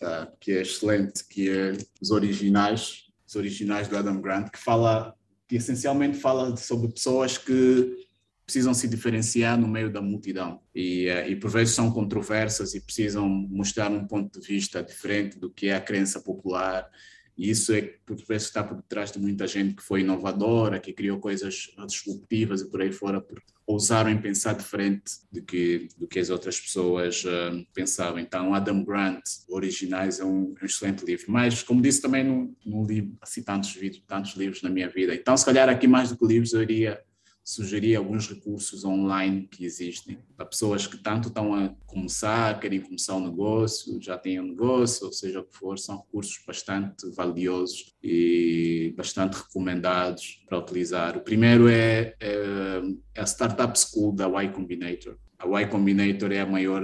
[0.01, 5.15] uh, que é excelente, que é Os Originais, Os Originais do Adam Grant, que fala,
[5.47, 8.04] que essencialmente fala sobre pessoas que
[8.45, 12.81] precisam se diferenciar no meio da multidão e, uh, e por vezes são controversas e
[12.81, 16.89] precisam mostrar um ponto de vista diferente do que é a crença popular
[17.37, 20.93] e isso é por vezes está por detrás de muita gente que foi inovadora, que
[20.93, 26.07] criou coisas disruptivas e por aí fora, por ousaram em pensar diferente do que, do
[26.07, 28.19] que as outras pessoas uh, pensavam.
[28.19, 31.25] Então, Adam Grant, Originais, é um, é um, excelente livro.
[31.29, 33.75] Mas, como disse, também não, não li assim tantos,
[34.07, 35.15] tantos livros na minha vida.
[35.15, 37.01] Então, se calhar aqui mais do que livros, eu iria
[37.45, 43.13] sugerir alguns recursos online que existem para pessoas que tanto estão a começar, querem começar
[43.13, 47.93] um negócio, já têm um negócio, ou seja o que for, são recursos bastante valiosos
[48.01, 51.15] e bastante recomendados para utilizar.
[51.15, 52.81] O primeiro é, é,
[53.13, 55.15] é a Startup School da Y Combinator.
[55.37, 56.83] A Y Combinator é a maior,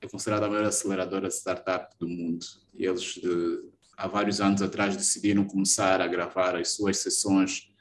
[0.00, 2.44] é considerada a maior aceleradora de startup do mundo.
[2.74, 3.60] Eles, de,
[3.96, 7.72] há vários anos atrás, decidiram começar a gravar as suas sessões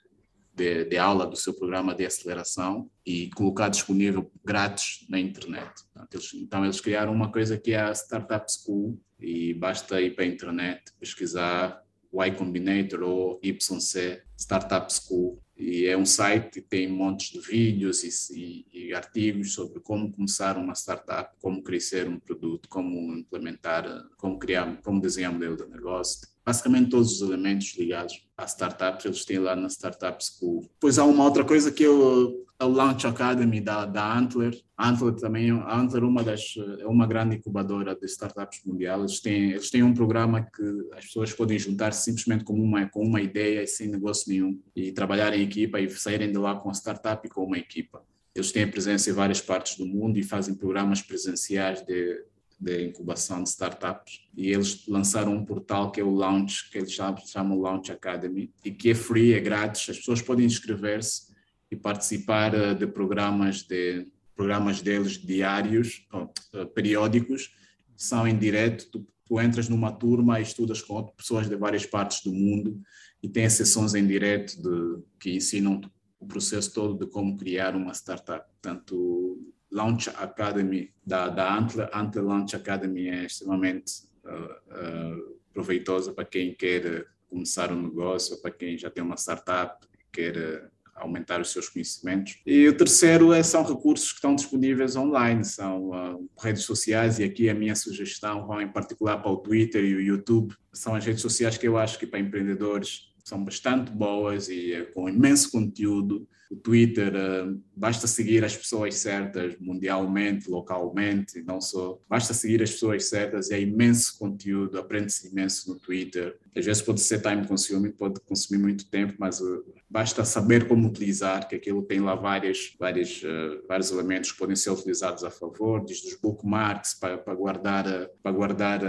[0.53, 5.71] de, de, aula do seu programa de aceleração e colocar disponível grátis na internet.
[6.11, 10.25] Eles, então, eles criaram uma coisa que é a Startup School e basta ir para
[10.25, 11.83] a internet pesquisar
[12.13, 18.03] Y Combinator ou YC Startup School e é um site que tem montes de vídeos
[18.03, 23.85] e, e, e, artigos sobre como começar uma startup, como crescer um produto, como implementar,
[24.17, 29.05] como criar, como desenhar um modelo de negócio basicamente todos os elementos ligados a startups,
[29.05, 30.61] eles têm lá na Startup School.
[30.73, 34.59] Depois há uma outra coisa que é o, a Launch Academy da, da Antler.
[34.77, 38.99] Antler também, Antler uma das, é uma grande incubadora de startups mundial.
[38.99, 40.63] Eles têm, eles têm um programa que
[40.97, 44.91] as pessoas podem juntar-se simplesmente com uma, com uma ideia e sem negócio nenhum e
[44.91, 48.03] trabalhar em equipa e saírem de lá com a startup e com uma equipa.
[48.35, 52.25] Eles têm presença em várias partes do mundo e fazem programas presenciais de
[52.63, 56.93] de incubação de startups e eles lançaram um portal que é o Launch, que eles
[57.25, 61.33] chamam Launch Academy e que é free, é grátis, as pessoas podem inscrever-se
[61.69, 66.07] e participar eh, de programas de programas deles diários,
[66.53, 67.53] eh, periódicos,
[67.95, 72.23] são em direto, tu, tu entras numa turma e estudas com pessoas de várias partes
[72.23, 72.81] do mundo
[73.21, 75.81] e tem sessões em direto de, que ensinam
[76.19, 78.45] o processo todo de como criar uma startup.
[78.49, 79.37] Portanto,
[79.73, 86.53] Launch Academy da, da Antler, Antler Launch Academy é extremamente uh, uh, proveitosa para quem
[86.53, 92.39] quer começar um negócio, para quem já tem uma startup, quer aumentar os seus conhecimentos.
[92.45, 97.23] E o terceiro é, são recursos que estão disponíveis online, são uh, redes sociais, e
[97.23, 100.55] aqui a minha sugestão vão em particular para o Twitter e o YouTube.
[100.71, 104.83] São as redes sociais que eu acho que para empreendedores são bastante boas e é
[104.83, 106.27] com imenso conteúdo.
[106.51, 111.99] O Twitter, uh, basta seguir as pessoas certas mundialmente, localmente, não só.
[112.07, 116.37] Basta seguir as pessoas certas e é imenso conteúdo, aprende-se imenso no Twitter.
[116.55, 120.87] Às vezes pode ser time consuming, pode consumir muito tempo, mas uh, basta saber como
[120.87, 125.29] utilizar, que aquilo tem lá várias, várias, uh, vários elementos que podem ser utilizados a
[125.29, 127.85] favor, desde os bookmarks para, para guardar,
[128.21, 128.81] para guardar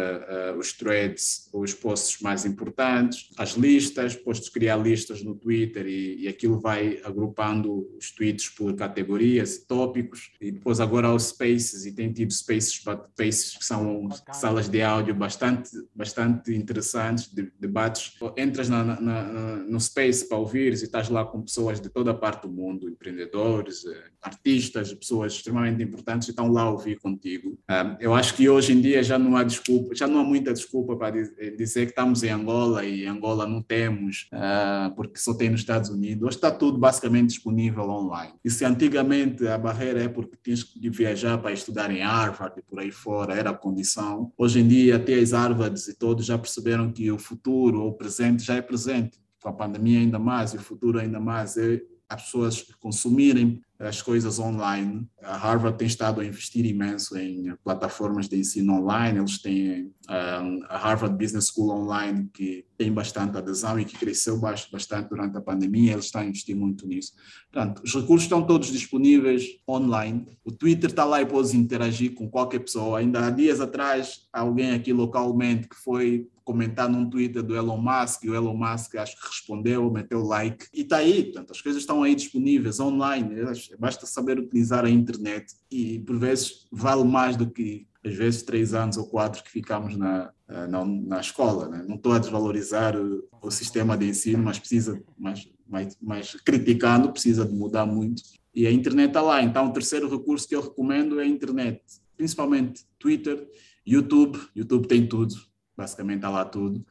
[0.58, 6.28] os threads, os posts mais importantes, as listas, depois criar listas no Twitter e, e
[6.28, 12.12] aquilo vai agrupando os tweets por categorias, tópicos, e depois agora os spaces, e tem
[12.12, 18.12] tido spaces, spaces que são salas de áudio bastante, bastante interessantes, de, debates.
[18.36, 22.10] Entras na, na, na, no space para ouvir e estás lá com pessoas de toda
[22.10, 27.58] a parte do mundo, empreendedores, eh, artistas, pessoas extremamente importantes, estão lá a ouvir contigo.
[28.00, 30.96] Eu acho que hoje em dia já não há desculpa, já não há muita desculpa
[30.96, 31.10] para
[31.56, 35.90] dizer que estamos em Angola e Angola não temos, ah, porque só tem nos Estados
[35.90, 36.24] Unidos.
[36.24, 38.34] Hoje está tudo basicamente disponível online.
[38.44, 42.62] E se antigamente a barreira é porque tinhas que viajar para estudar em Harvard e
[42.62, 46.38] por aí fora, era a condição, hoje em dia até as Harvards e todos já
[46.38, 49.18] perceberam que o futuro ou o presente já é presente.
[49.42, 54.00] Com a pandemia ainda mais e o futuro ainda mais é as pessoas consumirem as
[54.00, 55.06] coisas online.
[55.22, 59.18] A Harvard tem estado a investir imenso em plataformas de ensino online.
[59.18, 65.08] Eles têm a Harvard Business School Online, que tem bastante adesão e que cresceu bastante
[65.08, 65.92] durante a pandemia.
[65.92, 67.12] Eles estão a investir muito nisso.
[67.52, 70.26] Portanto, os recursos estão todos disponíveis online.
[70.44, 73.00] O Twitter está lá e pode interagir com qualquer pessoa.
[73.00, 78.24] Ainda há dias atrás, alguém aqui localmente que foi comentar num Twitter do Elon Musk,
[78.24, 81.82] e o Elon Musk acho que respondeu, meteu like, e está aí, portanto, as coisas
[81.82, 83.36] estão aí disponíveis online,
[83.78, 88.74] basta saber utilizar a internet, e por vezes vale mais do que às vezes três
[88.74, 91.68] anos ou quatro que ficamos na, na, na escola.
[91.68, 91.82] Né?
[91.88, 97.10] Não estou a desvalorizar o, o, sistema de ensino, mas precisa, mas, mas, mas criticando,
[97.10, 98.22] precisa de mudar muito.
[98.54, 99.42] E a internet está lá.
[99.42, 101.80] Então, o terceiro recurso que eu recomendo é a internet,
[102.14, 103.48] principalmente Twitter,
[103.86, 104.38] YouTube.
[104.54, 105.34] YouTube tem tudo
[105.76, 106.84] basicamente está lá tudo.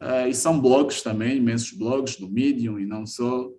[0.00, 3.50] Uh, e são blogs também, imensos blogs do Medium e não só,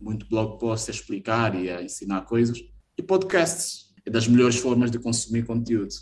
[0.00, 2.58] muito blog post a explicar e a ensinar coisas.
[2.96, 5.92] E podcasts, é das melhores formas de consumir conteúdo.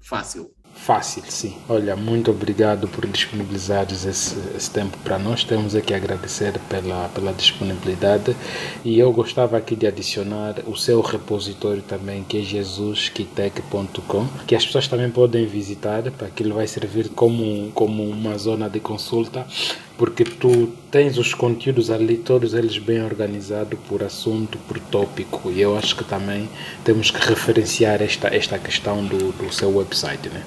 [0.00, 0.54] Fácil.
[0.82, 1.54] Fácil, sim.
[1.68, 5.44] Olha, muito obrigado por disponibilizares esse, esse tempo para nós.
[5.44, 8.34] Temos aqui a agradecer pela, pela disponibilidade
[8.82, 14.64] e eu gostava aqui de adicionar o seu repositório também, que é jesuskitec.com, que as
[14.64, 19.46] pessoas também podem visitar, para que ele vai servir como, como uma zona de consulta
[20.00, 25.60] porque tu tens os conteúdos ali, todos eles bem organizados por assunto, por tópico, e
[25.60, 26.48] eu acho que também
[26.84, 30.44] temos que referenciar esta, esta questão do, do seu website, né?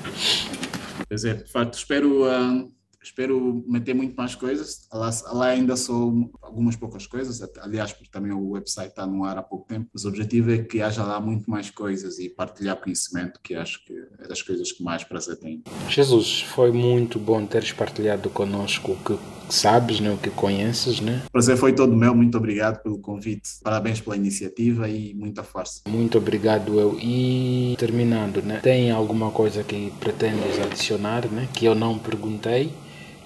[1.07, 2.71] Pois é, de facto, espero, uh,
[3.04, 8.32] espero meter muito mais coisas, lá, lá ainda sou algumas poucas coisas, aliás, porque também
[8.32, 11.20] o website está no ar há pouco tempo, mas o objetivo é que haja lá
[11.20, 15.38] muito mais coisas e partilhar conhecimento, que acho que é das coisas que mais prazer
[15.38, 15.62] tenho.
[15.89, 21.22] Jesus, foi muito bom teres partilhado conosco o que sabes, né, o que conheces, né?
[21.28, 25.82] O prazer foi todo meu, muito obrigado pelo convite, parabéns pela iniciativa e muita força.
[25.88, 26.97] Muito obrigado eu.
[26.99, 32.72] E terminando, né, tem alguma coisa que pretendes adicionar, né, que eu não perguntei?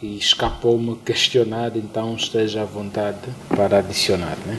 [0.02, 4.58] E escapou-me questionar, então esteja à vontade para adicionar, né?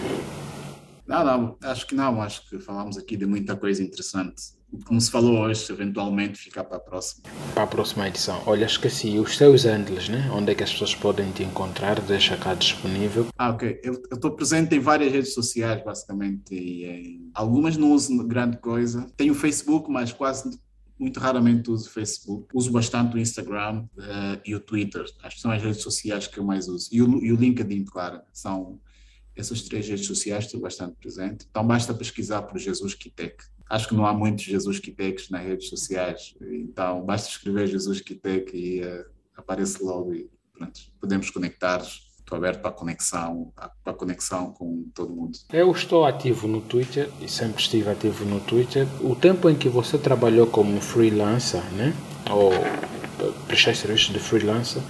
[1.07, 5.11] Não, não, acho que não, acho que falamos aqui de muita coisa interessante como se
[5.11, 7.23] falou hoje, eventualmente ficar para a próxima.
[7.55, 8.43] Para a próxima edição.
[8.47, 10.31] Olha, esqueci, os teus handles, né?
[10.33, 12.01] Onde é que as pessoas podem te encontrar?
[12.01, 13.27] Deixa cá disponível.
[13.37, 13.81] Ah, ok.
[13.83, 16.55] Eu estou presente em várias redes sociais, basicamente.
[16.55, 17.31] E, em...
[17.35, 19.07] Algumas não uso grande coisa.
[19.17, 20.59] Tenho o Facebook, mas quase
[20.99, 22.49] muito raramente uso Facebook.
[22.55, 25.05] Uso bastante o Instagram uh, e o Twitter.
[25.23, 26.89] Acho que são as redes sociais que eu mais uso.
[26.93, 28.21] E o, e o LinkedIn, claro.
[28.33, 28.81] São
[29.37, 31.47] essas três redes sociais, estou bastante presente.
[31.49, 33.37] Então basta pesquisar por Jesus Kitec
[33.69, 38.57] acho que não há muitos Jesus Quiteques nas redes sociais, então basta escrever Jesus Quitec
[38.57, 39.05] e uh,
[39.37, 41.83] aparece logo e pronto, podemos conectar.
[42.29, 45.39] Estou aberto para a conexão, para a conexão com todo mundo.
[45.51, 48.87] Eu estou ativo no Twitter e sempre estive ativo no Twitter.
[49.01, 51.95] O tempo em que você trabalhou como freelancer, né?
[52.31, 52.53] Ou
[53.47, 54.83] prestar serviços de freelancer,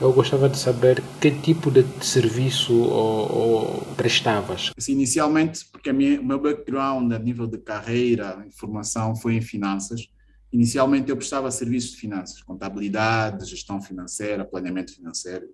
[0.00, 4.72] eu gostava de saber que tipo de serviço ou, ou prestavas.
[4.76, 10.08] Assim, inicialmente, porque minha, o meu background a nível de carreira, formação, foi em finanças.
[10.52, 15.46] Inicialmente eu prestava serviços de finanças, contabilidade, gestão financeira, planeamento financeiro.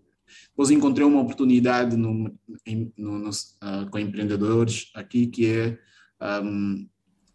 [0.48, 5.78] Depois encontrei uma oportunidade no, no, no, uh, com empreendedores aqui que é
[6.42, 6.88] um,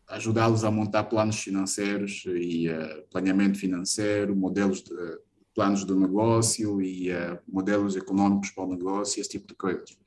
[0.08, 4.94] ajudá-los a montar planos financeiros e uh, planeamento financeiro, modelos de,
[5.54, 9.98] planos de negócio e uh, modelos econômicos para o negócio, esse tipo de coisas.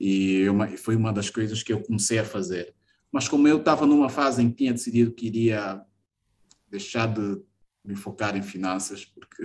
[0.00, 2.74] E uma, foi uma das coisas que eu comecei a fazer.
[3.10, 5.82] Mas como eu estava numa fase em que tinha decidido que iria
[6.70, 7.40] deixar de
[7.84, 9.44] me focar em finanças, porque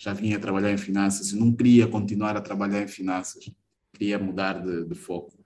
[0.00, 3.50] já vinha a trabalhar em finanças e não queria continuar a trabalhar em finanças,
[3.92, 5.38] queria mudar de, de foco.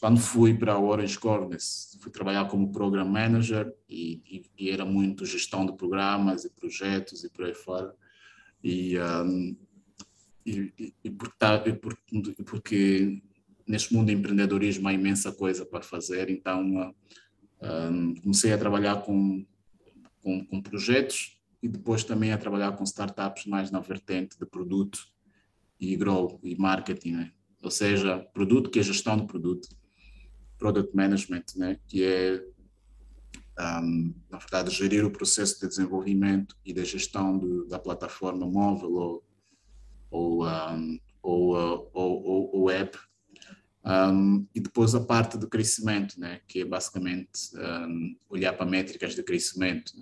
[0.00, 4.86] Quando fui para a Orange Corners, fui trabalhar como Program Manager e, e, e, era
[4.86, 7.94] muito gestão de programas e projetos e por aí fora.
[8.64, 9.54] E, um,
[10.46, 13.22] e, e, porque, porque,
[13.68, 16.94] neste mundo de empreendedorismo há imensa coisa para fazer, então
[17.60, 19.44] um, comecei a trabalhar com,
[20.22, 25.06] com, com projetos e depois também a trabalhar com startups mais na vertente de produto
[25.78, 27.32] e grow e marketing, né?
[27.62, 29.68] ou seja, produto que é gestão de produto,
[30.58, 31.78] product management, né?
[31.86, 32.42] que é
[33.82, 39.24] um, na verdade gerir o processo de desenvolvimento e da gestão da plataforma móvel ou
[40.12, 42.90] ou, um, ou, ou, ou, ou web
[43.84, 46.40] um, e depois a parte do crescimento, né?
[46.46, 47.52] que é basicamente
[48.28, 49.92] olhar para métricas de crescimento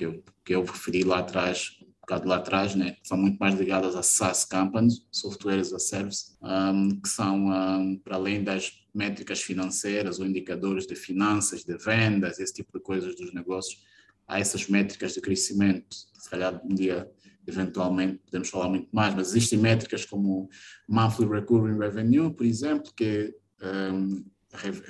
[0.00, 3.54] que eu, que eu referi lá atrás, um bocado lá atrás, né, são muito mais
[3.54, 8.72] ligadas a SaaS companies, software as a service, um, que são, um, para além das
[8.94, 13.82] métricas financeiras ou indicadores de finanças, de vendas, esse tipo de coisas dos negócios,
[14.26, 17.06] há essas métricas de crescimento, se calhar um dia
[17.46, 20.48] eventualmente podemos falar muito mais, mas existem métricas como
[20.88, 24.24] Monthly Recurring Revenue, por exemplo, que é um,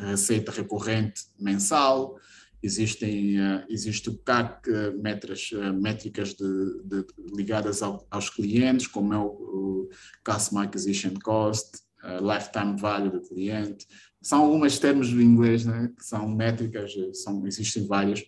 [0.08, 2.16] receita recorrente mensal,
[2.62, 8.86] existem uh, existe o CAC uh, metras, uh, métricas de, de, ligadas ao, aos clientes
[8.86, 9.88] como é o, o
[10.24, 13.86] Customer Acquisition Cost Lifetime Value do cliente.
[14.22, 18.24] São algumas termos em inglês né, que são métricas são existem várias.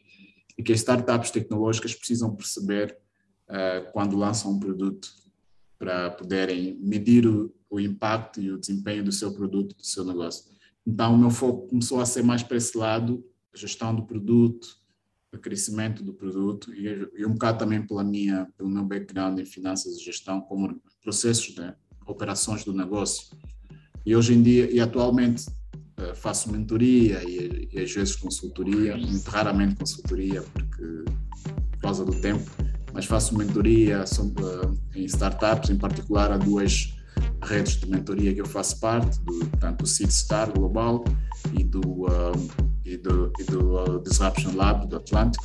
[0.59, 2.95] E que as startups tecnológicas precisam perceber
[3.95, 5.09] quando lançam um produto
[5.79, 10.53] para poderem medir o, o impacto e o desempenho do seu produto do seu negócio.
[10.87, 13.25] Então o meu foco começou a ser mais para esse lado
[13.55, 14.77] gestão do produto,
[15.35, 19.45] o crescimento do produto e, e, um bocado também pela minha, pelo meu background em
[19.47, 21.75] finanças e gestão, como processos de
[22.07, 23.35] operações do negócio.
[24.05, 25.47] E hoje em dia, e atualmente,
[25.97, 31.05] eh, faço mentoria e, e às vezes consultoria, muito raramente consultoria, porque
[31.73, 32.51] por causa do tempo,
[32.93, 36.95] mas faço mentoria sobre, eh, em startups, em particular a duas
[37.43, 41.05] redes de mentoria que eu faço parte, do, tanto do Seed Star Global
[41.59, 45.45] e do, uh, e do, e do uh, Disruption Lab do Atlântico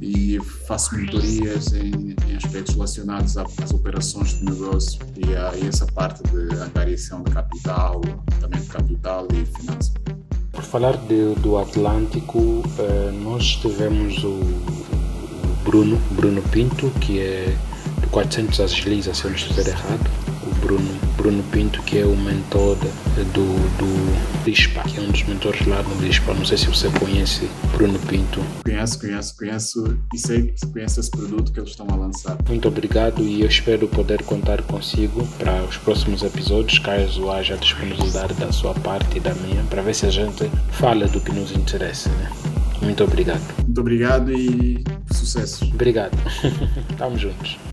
[0.00, 5.86] e faço mentorias em, em aspectos relacionados às operações de negócio e a, e essa
[5.86, 8.00] parte de angariação de capital,
[8.40, 9.94] também de capital e finanças.
[10.50, 14.40] Por falar de, do Atlântico, eh, nós tivemos o,
[15.64, 17.56] Bruno, Bruno Pinto, que é
[18.00, 20.10] do 400 Agiliza, se eu não estiver errado,
[20.62, 25.66] Bruno, Bruno Pinto, que é o mentor do, do Lispa, que é um dos mentores
[25.66, 26.32] lá no Lispa.
[26.32, 28.40] Não sei se você conhece Bruno Pinto.
[28.64, 32.38] Conheço, conheço, conheço e sei que conhece esse produto que eles estão a lançar.
[32.48, 38.34] Muito obrigado e eu espero poder contar consigo para os próximos episódios, caso haja disponibilidade
[38.34, 41.52] da sua parte e da minha, para ver se a gente fala do que nos
[41.52, 42.30] interessa, né?
[42.80, 43.42] Muito obrigado.
[43.58, 44.82] Muito obrigado e
[45.12, 45.64] sucesso.
[45.66, 46.16] Obrigado.
[46.90, 47.71] Estamos juntos.